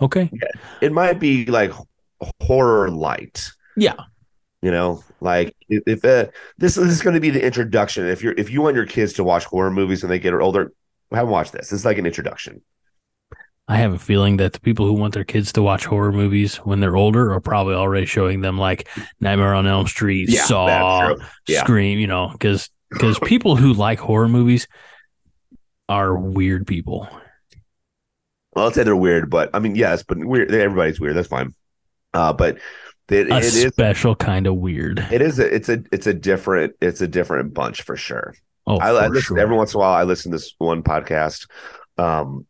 [0.00, 0.30] okay
[0.80, 1.72] It might be like
[2.40, 3.48] horror light.
[3.76, 3.94] yeah
[4.62, 6.26] You know, like if, if uh,
[6.58, 8.06] this, this is going to be the introduction.
[8.08, 10.72] If you're if you want your kids to watch horror movies when they get older,
[11.12, 11.72] have them watch this.
[11.72, 12.62] It's like an introduction.
[13.70, 16.56] I have a feeling that the people who want their kids to watch horror movies
[16.56, 18.88] when they're older are probably already showing them like
[19.20, 21.14] Nightmare on Elm Street, Yeah, Saw.
[21.46, 21.60] Yeah.
[21.60, 24.66] Scream, you know, because because people who like horror movies
[25.88, 27.08] are weird people.
[28.54, 30.52] Well, I'll say they're weird, but I mean, yes, but weird.
[30.52, 31.16] Everybody's weird.
[31.16, 31.54] That's fine.
[32.14, 32.58] Uh, but
[33.08, 34.98] it, A it is special kind of weird.
[35.10, 38.34] it is a, it's a it's a different it's a different bunch for sure.
[38.66, 39.38] Oh, I, I listen sure.
[39.38, 39.94] every once in a while.
[39.94, 41.48] I listen to this one podcast,
[41.96, 42.46] um,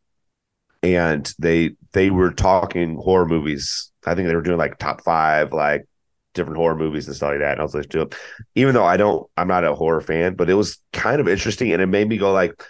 [0.82, 3.92] and they they were talking horror movies.
[4.06, 5.86] I think they were doing like top five, like
[6.34, 7.52] different horror movies and stuff like that.
[7.52, 8.14] And I was listening to it,
[8.54, 11.72] even though I don't, I'm not a horror fan, but it was kind of interesting,
[11.72, 12.62] and it made me go like,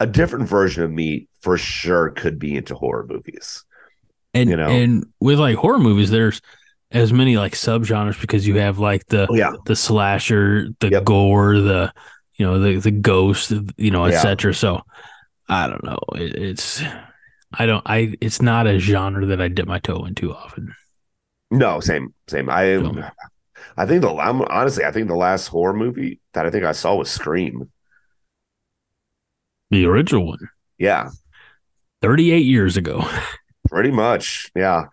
[0.00, 3.64] a different version of me for sure could be into horror movies.
[4.34, 4.68] and you know.
[4.68, 6.40] and with like horror movies, there's
[6.90, 11.04] as many like subgenres because you have like the Oh yeah, the slasher, the Yep.
[11.04, 11.92] gore, the
[12.34, 14.14] you know the the ghost, you know, Yeah.
[14.14, 14.54] etc.
[14.54, 14.82] So
[15.48, 15.98] I don't know.
[16.14, 16.82] It, it's
[17.52, 20.74] I don't I it's not a genre that I dip my toe into often.
[21.50, 22.48] no, same, same.
[22.48, 23.04] I, So-
[23.76, 26.72] I think the I'm honestly, I think the last horror movie that I think I
[26.72, 27.70] saw was Scream.
[29.70, 30.48] The original one,
[30.78, 31.10] Yeah,
[32.02, 33.08] 38 years ago.
[33.68, 34.86] Pretty much, yeah.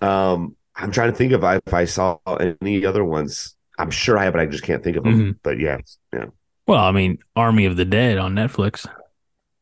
[0.00, 2.18] Um, I'm trying to think of if I saw
[2.60, 3.54] any other ones.
[3.78, 5.18] I'm sure I have, but I just can't think of them.
[5.18, 5.30] Mm-hmm.
[5.42, 5.78] But yeah,
[6.12, 6.26] yeah,
[6.66, 8.86] Well, I mean, Army of the Dead on Netflix.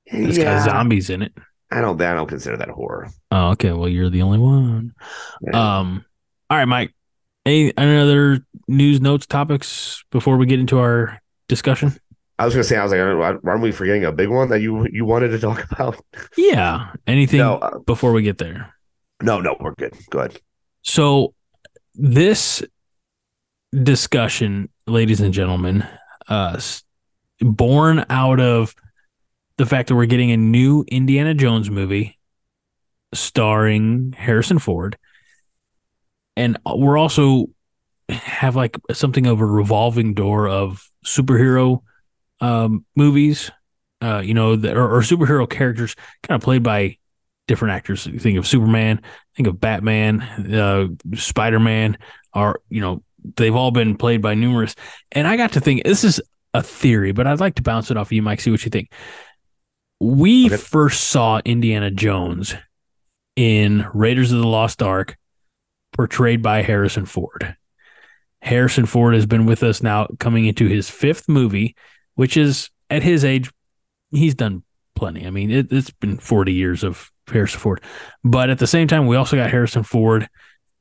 [0.07, 0.65] It's got yeah.
[0.65, 1.33] zombies in it.
[1.71, 2.01] I don't.
[2.01, 3.09] I don't consider that horror.
[3.31, 3.73] Oh, okay.
[3.73, 4.95] Well, you're the only one.
[5.41, 5.79] Yeah.
[5.79, 6.05] Um,
[6.49, 6.95] all right, Mike.
[7.47, 11.95] Any, any other news notes topics before we get into our discussion?
[12.39, 14.61] I was gonna say, I was like, why aren't we forgetting a big one that
[14.61, 16.03] you you wanted to talk about?
[16.37, 16.93] Yeah.
[17.07, 18.75] Anything No, uh, before we get there?
[19.23, 19.95] no, no, we're good.
[20.11, 20.41] Go ahead.
[20.83, 21.35] So,
[21.95, 22.63] this
[23.73, 25.87] discussion, ladies and gentlemen,
[26.29, 26.61] uh,
[27.41, 28.75] born out of
[29.57, 32.19] the fact that we're getting a new Indiana Jones movie
[33.15, 34.99] starring Harrison Ford,
[36.37, 37.47] and we're also
[38.11, 41.81] have like something of a revolving door of superhero
[42.45, 43.51] um, movies,
[44.03, 46.99] uh, you know, that or, or superhero characters kind of played by
[47.49, 48.07] different actors.
[48.07, 49.01] You think of Superman,
[49.37, 51.97] think of Batman, uh, Spider Man,
[52.33, 53.03] are you know
[53.37, 54.75] they've all been played by numerous.
[55.13, 56.21] And I got to think this is
[56.53, 58.41] a theory, but I'd like to bounce it off of you, Mike.
[58.41, 58.93] See what you think.
[60.01, 60.57] We Okay.
[60.57, 62.55] first saw Indiana Jones
[63.37, 65.17] in Raiders of the Lost Ark,
[65.93, 67.57] portrayed by Harrison Ford.
[68.43, 71.75] Harrison Ford has been with us now, coming into his fifth movie,
[72.15, 73.51] which is at his age,
[74.11, 74.63] he's done
[74.95, 75.27] plenty.
[75.27, 77.81] I mean, it, it's been 40 years of Harrison Ford.
[78.23, 80.29] But at the same time, we also got Harrison Ford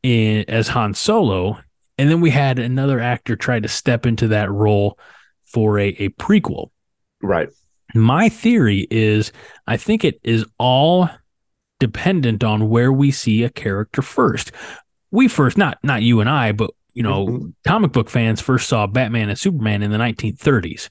[0.03, 1.59] in, as Han Solo.
[1.97, 4.97] And then we had another actor try to step into that role
[5.45, 6.69] for a, a prequel.
[7.21, 7.49] Right.
[7.95, 9.31] My theory is
[9.67, 11.09] I think it is all
[11.79, 14.51] dependent on where we see a character first.
[15.11, 17.53] We first, not not you and I, but you know, Mhm.
[17.65, 20.89] comic book fans first saw Batman and Superman in the 1930s,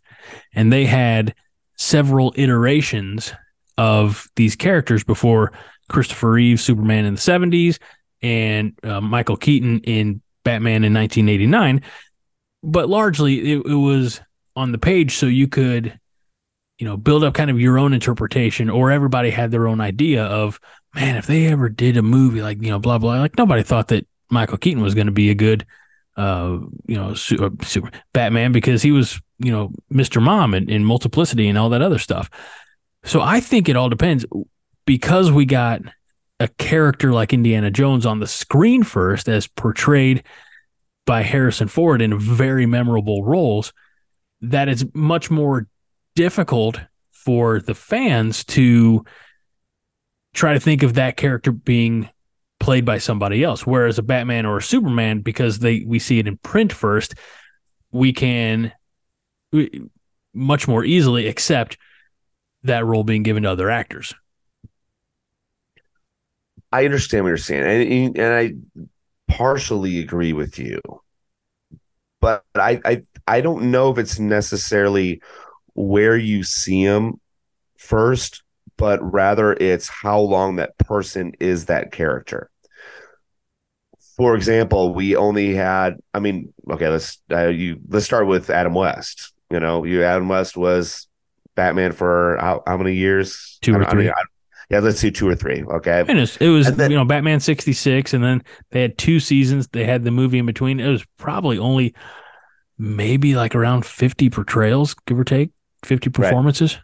[0.54, 1.34] and they had
[1.76, 3.32] several iterations
[3.78, 5.52] of these characters before
[5.88, 7.78] Christopher Reeve Superman in the 70s
[8.22, 11.82] and uh, Michael Keaton in Batman in 1989.
[12.62, 14.20] But largely, it, it was
[14.54, 15.98] on the page so you could,
[16.78, 20.24] you know, build up kind of your own interpretation, or everybody had their own idea
[20.24, 20.60] of,
[20.94, 23.88] man, if they ever did a movie like, you know, blah, blah, like nobody thought
[23.88, 25.66] that Michael Keaton was going to be a good
[26.16, 30.22] uh, you know, su- uh, super Batman because he was, you know, Mr.
[30.22, 32.30] Mom and in multiplicity and all that other stuff.
[33.04, 34.24] So I think it all depends
[34.86, 35.80] because we got
[36.40, 40.24] a character like Indiana Jones on the screen first as portrayed
[41.06, 43.72] by Harrison Ford in very memorable roles.
[44.40, 45.68] that it's much more
[46.16, 46.80] difficult
[47.10, 49.04] for the fans to
[50.34, 52.08] try to think of that character being
[52.58, 56.26] played by somebody else whereas a batman or a superman because they we see it
[56.28, 57.14] in print first
[57.90, 58.72] we can
[60.34, 61.76] much more easily accept
[62.62, 64.14] that role being given to other actors
[66.72, 68.54] I understand what you're saying, and and I
[69.28, 70.80] partially agree with you,
[72.20, 75.20] but I I I don't know if it's necessarily
[75.74, 77.20] where you see him
[77.76, 78.42] first,
[78.78, 82.50] but rather it's how long that person is that character.
[84.16, 85.98] For example, we only had.
[86.14, 89.31] I mean, okay, let's uh, you let's start with Adam West.
[89.52, 91.06] You know, you Adam West was
[91.54, 93.58] Batman for how, how many years?
[93.60, 94.04] Two or three.
[94.04, 94.22] I mean, I,
[94.70, 95.62] yeah, let's see two or three.
[95.62, 96.00] Okay.
[96.00, 98.96] And it was, it was then- you know Batman sixty six, and then they had
[98.98, 99.68] two seasons.
[99.68, 100.80] They had the movie in between.
[100.80, 101.94] It was probably only
[102.78, 105.50] maybe like around fifty portrayals, give or take,
[105.84, 106.78] fifty performances.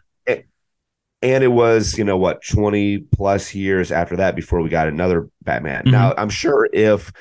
[1.21, 5.27] and it was you know what 20 plus years after that before we got another
[5.41, 5.91] batman Mhm.
[5.91, 7.11] now i'm sure if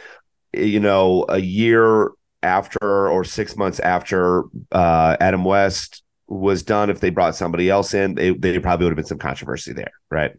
[0.52, 2.10] you know a year
[2.42, 7.94] after or six months after uh adam west was done if they brought somebody else
[7.94, 10.32] in they, they probably would have been some controversy there right?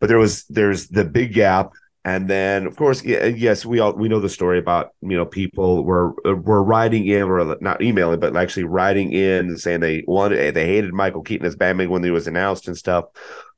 [0.00, 1.72] But there was there's the big gap.
[2.06, 5.24] And then of course yeah, yes we all we know the story about you know
[5.24, 10.54] people were were writing in or not emailing but actually writing in saying they wanted
[10.54, 13.06] they hated michael keaton as batman when he was announced and stuff.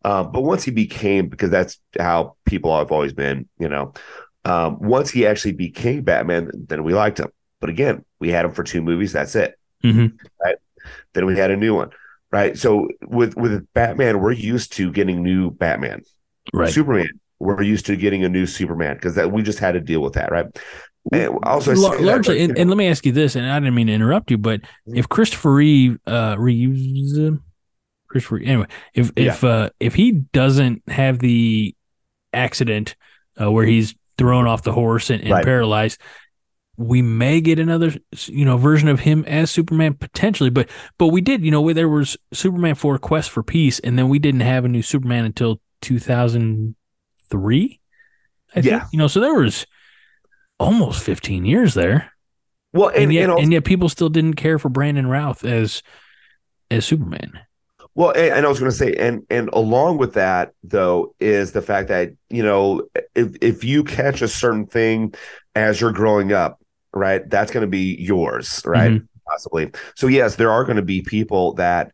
[0.04, 3.94] Um, but once he became because that's how people have always been you know
[4.48, 7.30] um, once he actually became batman then we liked him
[7.60, 10.12] but again we had him for two movies that's it Mhm.
[10.44, 10.56] right
[11.14, 11.90] then we had a new one
[12.32, 16.02] right so with with batman we're used to getting new batman
[16.52, 16.72] Right.
[16.72, 17.08] Superman.
[17.40, 20.12] We're used to getting a new Superman because that we just had to deal with
[20.14, 20.46] that, right?
[21.12, 23.34] And also, I Lar- say that, largely, but, and, and let me ask you this,
[23.34, 24.96] and I didn't mean to interrupt you, but Mhm.
[24.96, 27.32] if Christopher Reeve, uh, Reeves, uh,
[28.08, 31.74] Christopher, anyway, if if uh, if he doesn't have the
[32.32, 32.94] accident
[33.40, 35.44] uh, where he's thrown off the horse and, and Right.
[35.44, 36.00] paralyzed,
[36.78, 37.94] we may get another
[38.26, 40.50] you know version of him as Superman potentially.
[40.50, 43.98] But but we did, you know, where there was Superman for Quest for Peace, and
[43.98, 46.76] then we didn't have a new Superman until two thousand
[47.30, 47.80] three.
[48.54, 48.80] I Yeah.
[48.80, 49.66] think you know, so there was
[50.58, 52.12] almost fifteen years there
[52.72, 55.44] well, and, and, yet and also, and yet people still didn't care for Brandon Routh
[55.44, 55.82] as
[56.70, 57.38] as Superman.
[57.96, 61.52] Well, and, and I was going to say, and and along with that though is
[61.52, 62.82] the fact that you know
[63.14, 65.14] if if you catch a certain thing
[65.54, 66.60] as you're growing up,
[66.92, 68.92] right, that's going to be yours, right?
[68.92, 69.08] Mhm.
[69.26, 69.72] Possibly.
[69.96, 71.90] So yes, there are going to be people that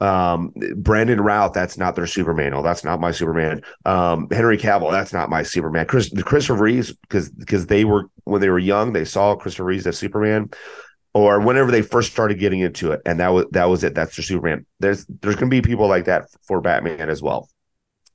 [0.00, 2.52] um Brandon Routh, that's not their Superman.
[2.52, 3.62] Oh, that's not my Superman.
[3.86, 5.86] Um Henry Cavill, that's not my Superman.
[5.86, 9.86] Chris Christopher Reeves, because because they were when they were young, they saw Christopher Reeves
[9.86, 10.50] as Superman,
[11.14, 13.94] or whenever they first started getting into it, and that was that was it.
[13.94, 14.66] That's their Superman.
[14.80, 17.48] There's there's gonna be people like that for Batman as well.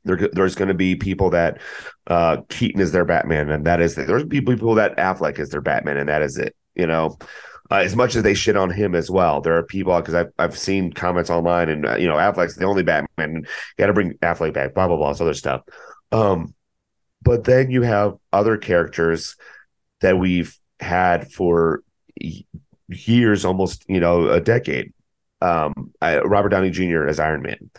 [0.06, 1.60] There, there's going to be people that
[2.08, 4.08] uh, Keaton is their Batman, and that is it.
[4.08, 6.56] There's people people that Affleck is their Batman, and that is it.
[6.74, 7.18] You know,
[7.70, 10.32] uh, as much as they shit on him as well, there are people because I've
[10.40, 13.46] I've seen comments online, and uh, you know, Affleck's the only Batman.
[13.78, 14.74] Got to bring Affleck back.
[14.74, 15.12] Blah blah blah.
[15.12, 15.62] This other stuff.
[16.12, 16.54] Um,
[17.22, 19.36] but then you have other characters
[20.00, 21.84] that we've had for
[22.90, 24.94] years, almost you know, a decade.
[25.42, 27.08] Um, I, Robert Downey Jr.
[27.08, 27.70] as Iron Man.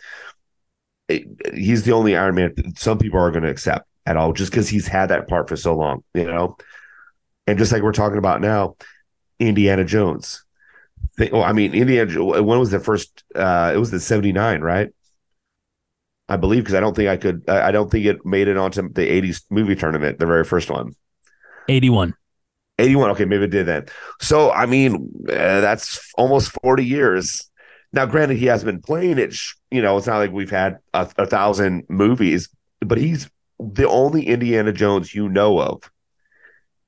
[1.08, 4.50] It- he's the only Iron Man some people are going to accept at all, just
[4.50, 6.56] because he's had that part for so long, you know.
[7.46, 8.76] And just like we're talking about now,
[9.38, 10.44] Indiana Jones.
[11.16, 12.24] Think- Well, I mean, Indiana.
[12.24, 13.24] When was the first?
[13.34, 14.90] Uh, it was the '79, right?
[16.28, 17.48] I believe because I don't think I could.
[17.48, 20.94] I don't think it made it onto the '80s movie tournament, the very first one.
[21.68, 22.14] Eighty one.
[22.81, 23.11] 81.
[23.11, 23.87] Okay, maybe it did then.
[24.20, 27.49] So, I mean, uh, that's almost 40 years.
[27.93, 29.35] Now, granted, he hasn't been playing it.
[29.70, 32.49] You know, it's not like we've had a, a thousand movies,
[32.81, 33.28] but he's
[33.59, 35.83] the only Indiana Jones you know of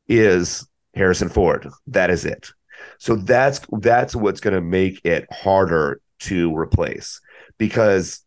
[0.08, 1.68] is Harrison Ford.
[1.86, 2.50] That is it.
[2.98, 7.20] So that's that's what's going to make it harder to replace
[7.58, 8.20] because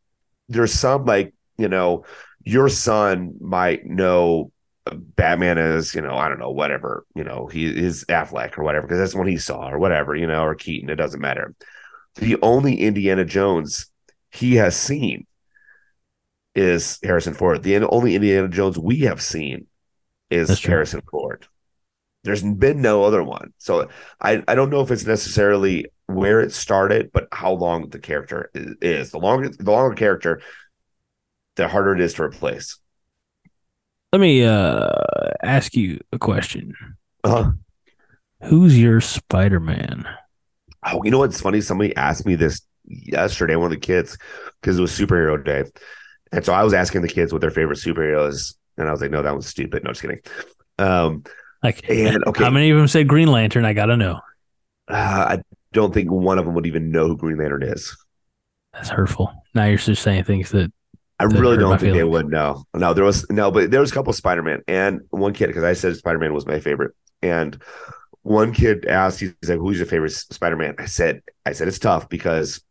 [0.50, 2.06] there's some like you know
[2.44, 4.52] your son might know
[4.94, 8.86] Batman is, you know, I don't know, whatever, you know, he is Affleck or whatever,
[8.86, 11.56] because that's what he saw or whatever, you know, or Keaton, it doesn't matter.
[12.16, 13.88] The only Indiana Jones
[14.32, 15.26] he has seen
[16.54, 17.64] is Harrison Ford.
[17.64, 19.68] The only Indiana Jones we have seen
[20.30, 20.64] is.
[20.64, 21.48] Harrison Ford.
[22.24, 23.54] There's been no other one.
[23.58, 28.00] So I, I don't know if it's necessarily where it started, but how long the
[28.00, 28.76] character is.
[28.82, 29.12] is.
[29.12, 30.42] The longer the longer character,
[31.56, 32.80] the harder it is to replace.
[34.16, 34.88] Let me uh
[35.44, 36.74] ask you a question.
[37.26, 37.52] Uh-huh.
[38.44, 40.08] Who's your Spider Man?
[40.86, 41.60] Oh, you know what's funny?
[41.60, 44.18] Somebody asked me this yesterday, one of the kids,
[44.62, 45.66] because it was superhero day.
[46.32, 48.56] And so I was asking the kids what their favorite superhero is.
[48.78, 49.84] And I was like, no, that was stupid.
[49.84, 50.22] No, just kidding.
[50.80, 51.26] Um,
[51.62, 52.46] like, and, okay.
[52.46, 53.66] how many of them said Green Lantern?
[53.66, 54.22] I got to know.
[54.88, 54.94] Uh,
[55.38, 55.42] I
[55.74, 57.98] don't think one of them would even know who Green Lantern is.
[58.72, 59.34] That's hurtful.
[59.54, 60.72] Now you're just saying things that
[61.20, 61.98] I really don't think feelings.
[61.98, 62.66] they would know.
[62.74, 65.64] No, there was no, but there was a couple Spider Man and one kid because
[65.64, 67.62] I said Spider Man was my favorite, and
[68.22, 71.80] one kid asked, he's like, "Who's your favorite Spider Man?" I said, "I said it's
[71.80, 72.62] tough because,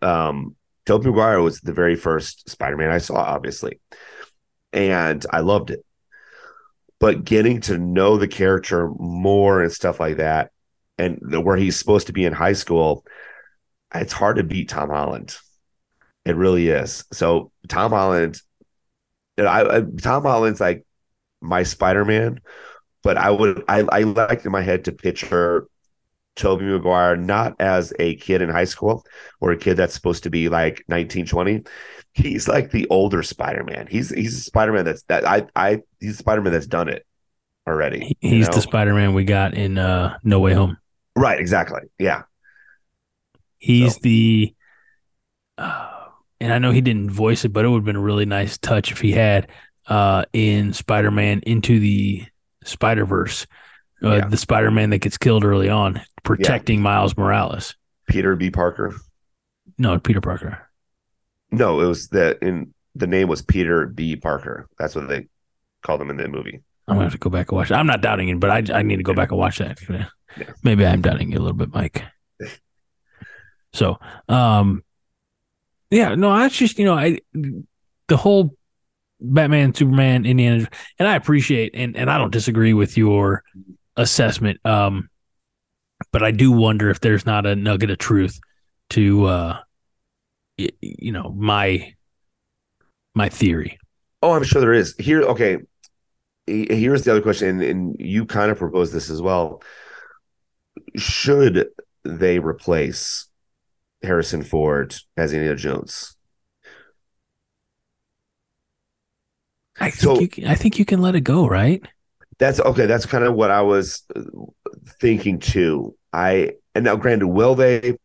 [0.00, 0.56] um,
[0.86, 3.80] Tobey Maguire was the very first Spider Man I saw, obviously,
[4.72, 5.84] and I loved it.
[7.00, 10.52] But getting to know the character more and stuff like that,
[10.96, 13.04] and the, where he's supposed to be in high school,
[13.94, 15.36] it's hard to beat Tom Holland.
[16.24, 17.04] It really is.
[17.12, 18.40] So Tom Holland,
[19.38, 20.84] I, I Tom Holland's like
[21.40, 22.40] my Spider Man
[23.04, 25.68] but I would I I like in my head to picture
[26.34, 29.04] Tobey Maguire not as a kid in high school
[29.40, 31.62] or a kid that's supposed to be like 19, 20.
[32.14, 33.86] He's like the older Spider-Man.
[33.88, 37.06] He's he's a Spider-Man that's that I I he's Spider-Man that's done it
[37.68, 38.16] already.
[38.20, 38.54] He's know?
[38.54, 40.78] the Spider-Man we got in uh No Way Home.
[41.14, 41.82] Right, exactly.
[41.98, 42.22] Yeah.
[43.58, 44.00] He's so.
[44.02, 44.54] the
[45.58, 45.93] uh,
[46.40, 48.58] and I know he didn't voice it, but it would have been a really nice
[48.58, 49.48] touch if he had
[49.86, 52.24] uh in Spider-Man into the
[52.64, 53.46] Spider Verse,
[54.02, 54.28] uh, yeah.
[54.28, 56.84] the Spider Man that gets killed early on, protecting yeah.
[56.84, 57.76] Miles Morales.
[58.08, 58.50] Peter B.
[58.50, 58.94] Parker.
[59.78, 60.68] No, Peter Parker.
[61.50, 64.16] No, it was the in the name was Peter B.
[64.16, 64.68] Parker.
[64.78, 65.28] That's what they
[65.82, 66.62] called him in the movie.
[66.86, 67.74] I'm gonna have to go back and watch it.
[67.74, 69.16] I'm not doubting it, but I I need to go yeah.
[69.16, 69.78] back and watch that.
[70.62, 72.04] Maybe I'm doubting you a little bit, Mike.
[73.72, 74.83] so, um,
[75.90, 77.18] yeah, no, I just you know I
[78.08, 78.56] the whole
[79.20, 80.68] Batman, Superman, Indiana,
[80.98, 83.42] and I appreciate and and I don't disagree with your
[83.96, 84.58] assessment.
[84.64, 85.08] Um,
[86.12, 88.38] but I do wonder if there's not a nugget of truth
[88.90, 89.58] to uh,
[90.56, 91.94] you know, my
[93.14, 93.78] my theory.
[94.22, 94.94] Oh, I'm sure there is.
[94.98, 95.58] Here, okay.
[96.46, 99.62] Here's the other question, and, and you kind of proposed this as well.
[100.96, 101.68] Should
[102.04, 103.26] they replace
[104.04, 106.16] Harrison Ford as Indiana Jones?
[109.80, 111.82] I think so, you can, I think you can let it go, right?
[112.38, 112.86] That's okay.
[112.86, 114.22] That's kind of what I was uh,
[115.00, 115.96] thinking too.
[116.12, 117.96] I and now, granted, will they?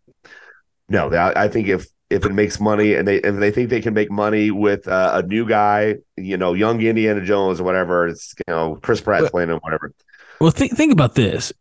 [0.87, 3.81] No, I, I think if if it makes money and they if they think they
[3.81, 8.07] can make money with uh, a new guy, you know, young Indiana Jones or whatever,
[8.07, 9.93] it's you know Chris Pratt playing him, whatever.
[10.39, 11.53] Well, think think about this.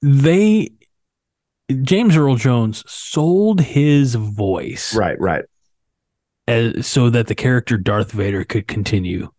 [0.00, 0.70] They
[1.82, 5.44] James Earl Jones sold his voice, right, right,
[6.48, 9.30] as, so that the character Darth Vader could continue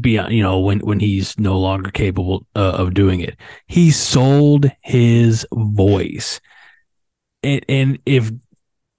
[0.00, 3.36] beyond you know when when he's no longer capable uh, of doing it.
[3.66, 6.40] He sold his voice.
[7.42, 8.30] And and if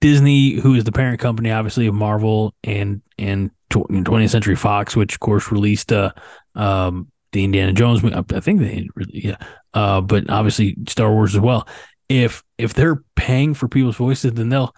[0.02, 5.14] disney who is the parent company obviously of marvel and and 20th century fox which
[5.14, 6.12] of course released uh
[6.54, 9.36] um the indiana jones i think they really yeah
[9.74, 11.66] uh but obviously star wars as well
[12.08, 14.74] if if they're paying for people's voices then they'll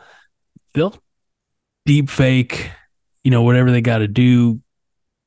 [0.74, 0.94] they'll
[1.86, 2.70] deep fake
[3.22, 4.60] you know whatever they got to do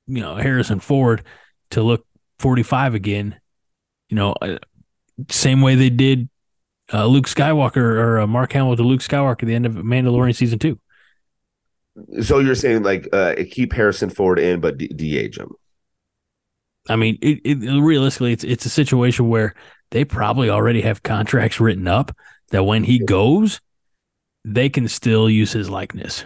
[0.07, 1.24] you know Harrison Ford
[1.72, 2.05] to look
[2.39, 3.39] 45 again.
[4.09, 4.57] You know, uh,
[5.30, 6.30] same way they did
[6.93, 10.36] uh, Luke Skywalker or uh, Mark Hamill to Luke Skywalker at the end of Mandalorian
[10.36, 10.80] season two.
[12.22, 15.51] So you're saying like uh, keep Harrison Ford in, but de-age him.
[16.90, 19.56] I mean, it, it, realistically, it's it's a situation where
[19.92, 22.16] they probably already have contracts written up
[22.50, 23.62] that when he goes,
[24.44, 26.26] they can still use his likeness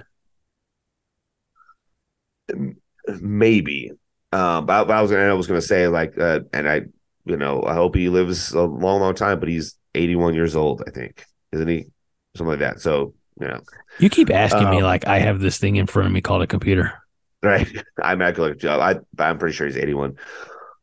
[3.21, 3.91] maybe.
[4.31, 6.81] Um, but, I was I was gonna say like, uh, and I,
[7.25, 9.39] you know, I hope he lives a long, long time.
[9.39, 11.85] But he's 81 years old, I think, isn't he?
[12.35, 12.81] Something like that.
[12.81, 13.61] So you know,
[13.99, 16.41] you keep asking um, me like I have this thing in front of me called
[16.41, 16.93] a computer.
[17.45, 17.67] Right.
[18.03, 20.17] I'm actually, I, I'm pretty sure he's 81.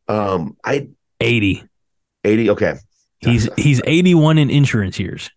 [0.08, 0.88] Um, I
[1.20, 1.64] 80.
[2.24, 2.50] 80.
[2.50, 2.74] Okay.
[3.18, 5.30] He's he's 81 in insurance years.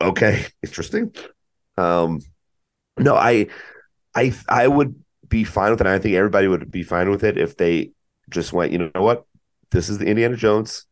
[0.00, 1.12] Okay, interesting.
[1.76, 2.20] Um,
[2.96, 3.48] no, I,
[4.14, 4.94] I, I would
[5.28, 5.86] be fine with it.
[5.86, 7.90] I think everybody would be fine with it if they
[8.30, 9.24] just went, you know what?
[9.72, 10.86] This is the Indiana Jones.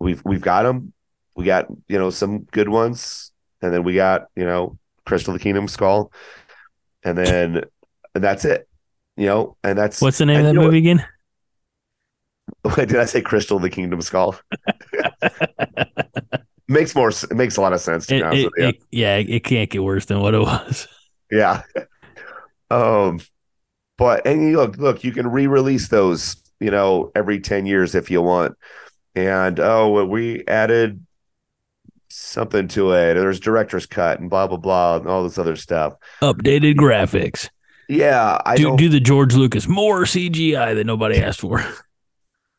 [0.00, 0.92] We've we've got them.
[1.36, 3.32] We got, you know, some good ones.
[3.60, 6.12] And then we got, you know, Crystal the Kingdom Skull.
[7.02, 7.64] And then
[8.18, 8.68] and that's it.
[9.16, 11.04] You know, and that's what's the name of that movie again?
[12.76, 14.38] Did I say Crystal the Kingdom Skull?
[16.70, 19.82] makes more it makes a lot of sense it, it, it, yeah it can't get
[19.82, 20.86] worse than what it was
[21.30, 21.62] yeah
[22.70, 23.18] um
[23.98, 28.22] but and look, look, you can re-release those, you know, every 10 years if you
[28.22, 28.56] want.
[29.14, 31.04] And oh, we added
[32.08, 33.14] something to it.
[33.14, 35.94] There's director's cut and blah blah blah and all this other stuff.
[36.22, 37.50] Updated graphics.
[37.88, 38.76] Yeah, I do, don't.
[38.76, 41.64] do the George Lucas more CGI that nobody asked for.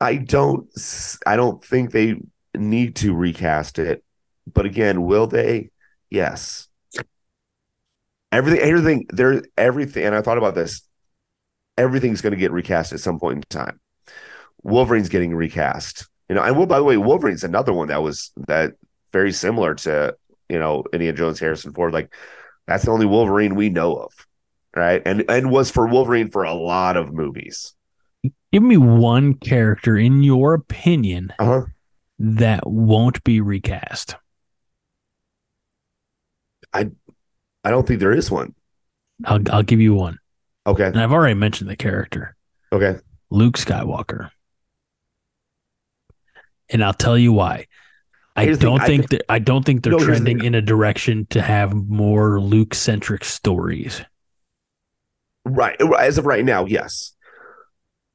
[0.02, 0.68] I don't.
[1.26, 2.16] I don't think they
[2.56, 4.04] need to recast it.
[4.52, 5.70] But again, will they?
[6.10, 6.68] Yes.
[8.32, 10.06] Everything, everything, there, everything.
[10.06, 10.82] And I thought about this.
[11.78, 13.80] Everything's going to get recast at some point in time.
[14.64, 16.08] Wolverine's getting recast.
[16.28, 18.74] You know, and well, by the way, Wolverine's another one that was that
[19.12, 20.16] very similar to
[20.48, 21.94] you know Indiana Jones, Harrison Ford.
[21.94, 22.14] Like
[22.68, 24.28] that's the only Wolverine we know of,
[24.76, 25.02] right?
[25.06, 27.74] And and was for Wolverine for a lot of movies.
[28.52, 31.66] Give me one character in your opinion Uh-huh.
[32.20, 34.16] that won't be recast.
[36.74, 36.90] I
[37.64, 38.56] I don't think there is one.
[39.26, 40.18] I'll I'll give you one.
[40.68, 40.86] Okay.
[40.86, 42.36] And I've already mentioned the character,
[42.72, 43.00] Okay.
[43.32, 44.30] Luke Skywalker.
[46.70, 47.66] And I'll tell you why.
[48.36, 51.26] I don't I think think- that I don't think they're No, trending in a direction
[51.32, 54.02] to have more Luke centric stories.
[55.50, 55.80] Right.
[56.00, 57.16] As of right now, yes.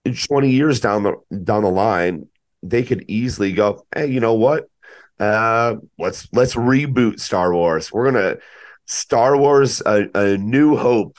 [0.05, 2.28] 20 years down the down the line,
[2.62, 4.68] they could easily go, hey, you know what?
[5.18, 7.93] Uh let's let's reboot Star Wars.
[7.93, 8.37] We're gonna
[8.87, 11.16] Star Wars a, a new hope.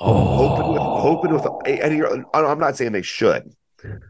[0.00, 3.52] Hoping with Oh, hoping with and you're, I'm not saying they should.
[3.82, 4.02] But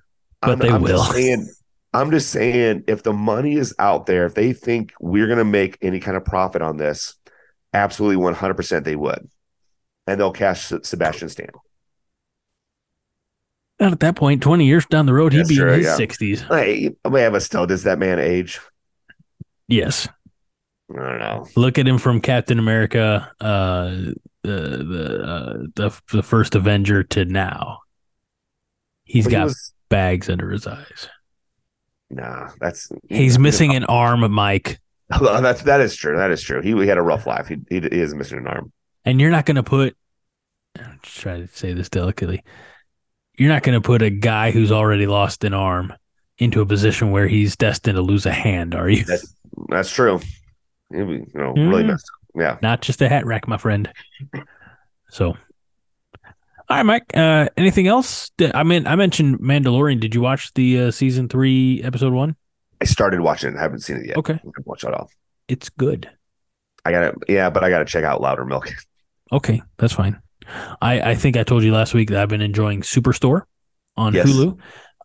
[0.42, 0.98] I'm, they I'm will.
[0.98, 1.48] Just saying,
[1.92, 5.78] I'm just saying if the money is out there, if they think we're gonna make
[5.82, 7.16] any kind of profit on this,
[7.72, 9.28] absolutely 100% they would.
[10.08, 11.50] And they'll cash Sebastian Stan.
[13.78, 15.96] And at that point, 20 years down the road, he'd be in his yeah.
[15.96, 16.48] 60s.
[16.48, 18.58] Hey, yeah, a still, does that man age?
[19.68, 20.08] Yes.
[20.90, 21.46] I don't know.
[21.56, 23.90] Look at him from Captain America, uh,
[24.42, 27.80] the the uh, the the first Avenger to now.
[29.04, 31.08] He's But he got was- bags under his eyes.
[32.08, 32.48] nah.
[32.60, 34.80] That's He's missing an arm, Mike,
[35.20, 36.16] that's that is true.
[36.16, 36.62] That is true.
[36.62, 37.48] He, he had a rough life.
[37.48, 38.72] He, he he is missing an arm.
[39.08, 39.96] And you're not going to put.
[40.78, 42.44] I'm trying to say this delicately.
[43.38, 45.94] You're not going to put a guy who's already lost an arm
[46.36, 49.04] into a position where he's destined to lose a hand, are you?
[49.04, 49.34] That's
[49.70, 50.14] that's true.
[50.14, 50.24] Was,
[50.90, 51.86] you know, really Mm.
[51.88, 52.40] messed up.
[52.40, 52.58] Yeah.
[52.62, 53.90] Not just a hat rack, my friend.
[55.10, 55.36] So, all
[56.68, 57.04] right, Mike.
[57.16, 58.30] Uh, anything else?
[58.54, 60.00] I mean, I mentioned Mandalorian.
[60.00, 62.36] Did you watch the uh, season three, episode one?
[62.80, 63.58] I started watching it.
[63.58, 64.16] I haven't seen it yet.
[64.18, 65.10] Okay, Watch it all.
[65.48, 66.10] it's good.
[66.84, 68.70] I gotta yeah, but I gotta check out Loudermilk.
[69.32, 70.20] Okay, that's fine.
[70.80, 73.42] I I think I told you last week that I've been enjoying Superstore
[73.96, 74.26] on Yes.
[74.26, 74.58] Hulu.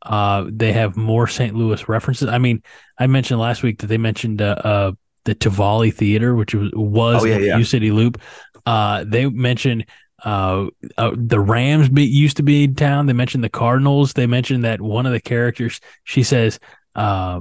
[0.06, 1.56] Uh, they have more St.
[1.56, 2.28] Louis references.
[2.28, 2.62] I mean,
[2.98, 4.92] I mentioned last week that they mentioned uh, uh
[5.26, 7.58] the Tivoli Theater, which was was Oh, yeah, in yeah.
[7.58, 8.22] U City Loop.
[8.66, 9.86] Uh, they mentioned
[10.24, 10.68] uh,
[10.98, 13.06] uh the Rams be, used to be in town.
[13.06, 14.14] They mentioned the Cardinals.
[14.14, 15.80] They mentioned that one of the characters.
[16.04, 16.60] She says,
[16.96, 17.40] uh,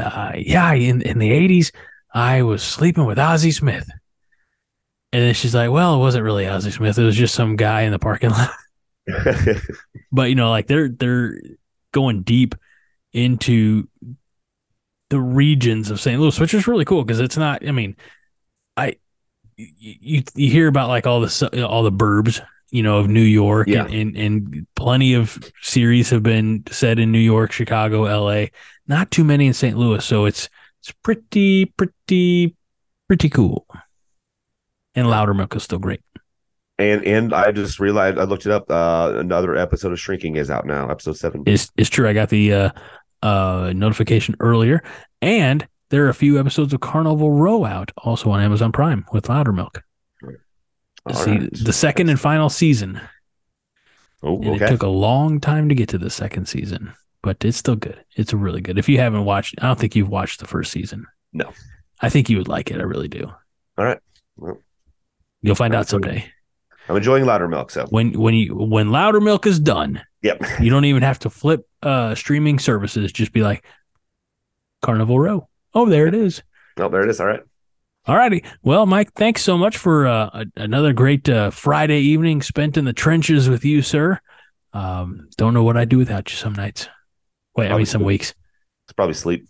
[0.00, 1.72] uh yeah, in in the eighties,
[2.12, 3.88] I was sleeping with Ozzie Smith.
[5.12, 6.98] And then she's like, "Well, it wasn't really Ozzie Smith.
[6.98, 8.50] It was just some guy in the parking lot."
[10.14, 11.38] But you know, like they're they're
[11.92, 12.54] going deep
[13.12, 13.88] into
[15.10, 16.20] the regions of St.
[16.20, 17.66] Louis, which is really cool because it's not.
[17.66, 17.96] I mean,
[18.76, 18.96] I
[19.56, 22.40] you you hear about like all the all the burbs,
[22.70, 23.84] you know, of New York, Yeah.
[23.84, 28.50] and, and and plenty of series have been set in New York, Chicago, L.A.
[28.86, 29.76] Not too many in St.
[29.76, 30.48] Louis, so it's
[30.80, 32.54] it's pretty pretty
[33.08, 33.66] pretty cool.
[34.94, 36.00] And Loudermilk is still great.
[36.78, 38.70] and and I just realized I looked it up.
[38.70, 41.42] Uh, another episode of Shrinking is out now, episode seven.
[41.46, 42.08] It's it's true.
[42.08, 42.70] I got the uh,
[43.22, 44.82] uh, notification earlier,
[45.20, 49.24] and there are a few episodes of Carnival Row out also on Amazon Prime with
[49.24, 49.80] Loudermilk.
[51.04, 51.50] All See, right.
[51.52, 53.00] the second and final season,
[54.22, 56.92] Oh, and it took a long time to get to the second season,
[57.22, 58.04] but it's still good.
[58.14, 58.78] It's really good.
[58.78, 61.06] If you haven't watched, I don't think you've watched the first season.
[61.32, 61.50] No.
[62.00, 62.78] I think you would like it.
[62.78, 63.32] I really do.
[63.76, 63.98] All right.
[64.36, 64.58] Well,
[65.42, 66.20] You'll find out Absolutely.
[66.20, 66.32] someday
[66.88, 67.70] I'm enjoying Loudermilk.
[67.70, 70.02] So when when you when Loudermilk is done.
[70.22, 70.40] yep.
[70.60, 73.12] You don't even have to flip uh streaming services.
[73.12, 73.64] Just be like
[74.82, 75.48] Carnival Row.
[75.74, 76.42] Oh, there it is.
[76.78, 77.20] Oh, there it is.
[77.20, 77.40] All right.
[78.06, 78.42] All righty.
[78.62, 82.92] Well, Mike, thanks so much for uh, another great uh, Friday evening spent in the
[82.92, 84.18] trenches with you, sir.
[84.72, 86.88] Um, don't know what I'd do without you some nights.
[87.56, 88.06] Wait, I mean some sleep.
[88.06, 88.34] weeks.
[88.86, 89.46] It's probably sleep.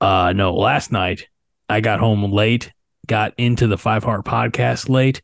[0.00, 1.26] Uh, no, last night
[1.70, 2.70] I got home late,
[3.08, 5.20] got into the Five Heart podcast late,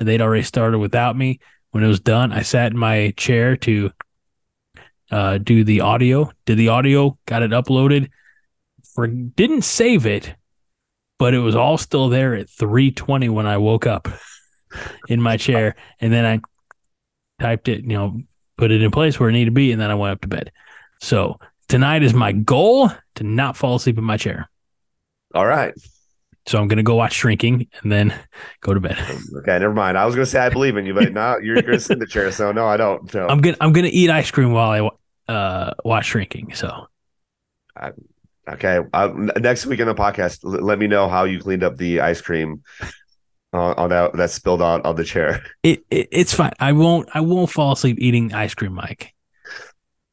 [0.00, 1.38] they'd already started without me.
[1.70, 3.90] When it was done, I sat in my chair to
[5.10, 6.30] uh, do the audio.
[6.46, 8.10] Did the audio, got it uploaded.
[8.94, 10.34] For didn't save it,
[11.18, 14.08] but it was all still there at 3:20 when I woke up
[15.08, 16.40] in my chair, and then I
[17.42, 18.20] typed it, you know,
[18.56, 20.28] put it in place where it needed to be, and then I went up to
[20.28, 20.50] bed.
[21.00, 21.38] So
[21.68, 24.48] tonight is my goal to not fall asleep in my chair.
[25.34, 25.74] All right.
[26.46, 28.14] So I'm going to go watch Shrinking and then
[28.60, 28.98] go to bed.
[29.38, 29.98] Okay, never mind.
[29.98, 31.94] I was going to say I believe in you, but now you're going to sit
[31.94, 32.30] in the chair.
[32.30, 33.12] So no, I don't.
[33.12, 33.26] No.
[33.26, 34.90] I'm gonna I'm gonna eat ice cream while
[35.28, 36.54] I uh, watch Shrinking.
[36.54, 36.86] So
[38.48, 39.08] okay, uh,
[39.38, 42.20] next week in the podcast, l- let me know how you cleaned up the ice
[42.20, 42.62] cream
[43.52, 45.44] uh, on that that spilled on on the chair.
[45.62, 46.52] it, it it's fine.
[46.60, 49.12] I won't I won't fall asleep eating ice cream, Mike.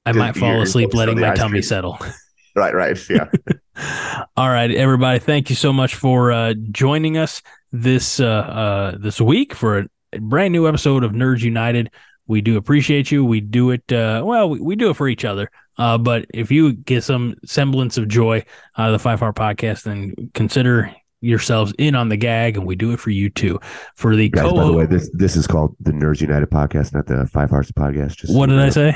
[0.06, 1.64] I might fall asleep letting my tummy cream.
[1.64, 2.00] settle.
[2.56, 3.30] Right, right, yeah.
[4.38, 5.20] All right, everybody.
[5.20, 9.80] Thank you so much for uh, joining us this uh, uh, this week for
[10.14, 11.90] a brand new episode of Nerds United.
[12.28, 13.26] We do appreciate you.
[13.26, 14.50] We do it uh, well.
[14.50, 15.50] We, we do it for each other.
[15.78, 18.46] Uh, but if you get some semblance of joy
[18.78, 22.76] out of the Five Heart Podcast, then consider yourselves in on the gag, and we
[22.76, 23.60] do it for you too.
[23.96, 26.94] For the Guys, co by the way, this this is called the Nerds United podcast,
[26.94, 28.18] not the Five Hearts podcast.
[28.18, 28.96] Just what did I say?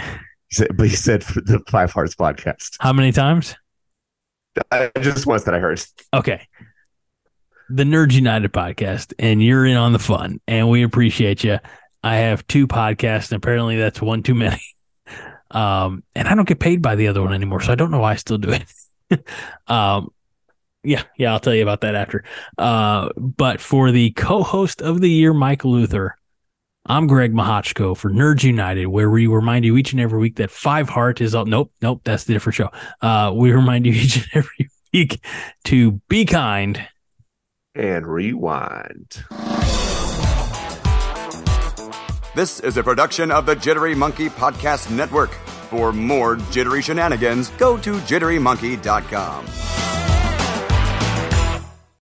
[0.75, 2.77] But he said for the Five Hearts podcast.
[2.79, 3.55] How many times?
[4.71, 5.81] I just once that I heard.
[6.13, 6.47] Okay.
[7.69, 11.59] The Nerds United podcast, and you're in on the fun, and we appreciate you.
[12.01, 14.61] I have two podcasts, and apparently that's one too many.
[15.49, 17.99] Um, and I don't get paid by the other one anymore, so I don't know
[17.99, 19.23] why I still do it.
[19.67, 20.09] um,
[20.83, 22.23] yeah, yeah, I'll tell you about that after.
[22.57, 26.17] Uh, but for the co-host of the year, Mike Luther,
[26.89, 30.49] I'm Greg Mahochko for Nerds United, where we remind you each and every week that
[30.49, 31.45] Five Heart is all.
[31.45, 32.69] Nope, nope, that's the different show.
[33.01, 35.22] Uh, we remind you each and every week
[35.65, 36.88] to be kind.
[37.76, 39.26] And rewind.
[42.35, 45.31] This is a production of the Jittery Monkey Podcast Network.
[45.69, 49.45] For more jittery shenanigans, go to jitterymonkey.com.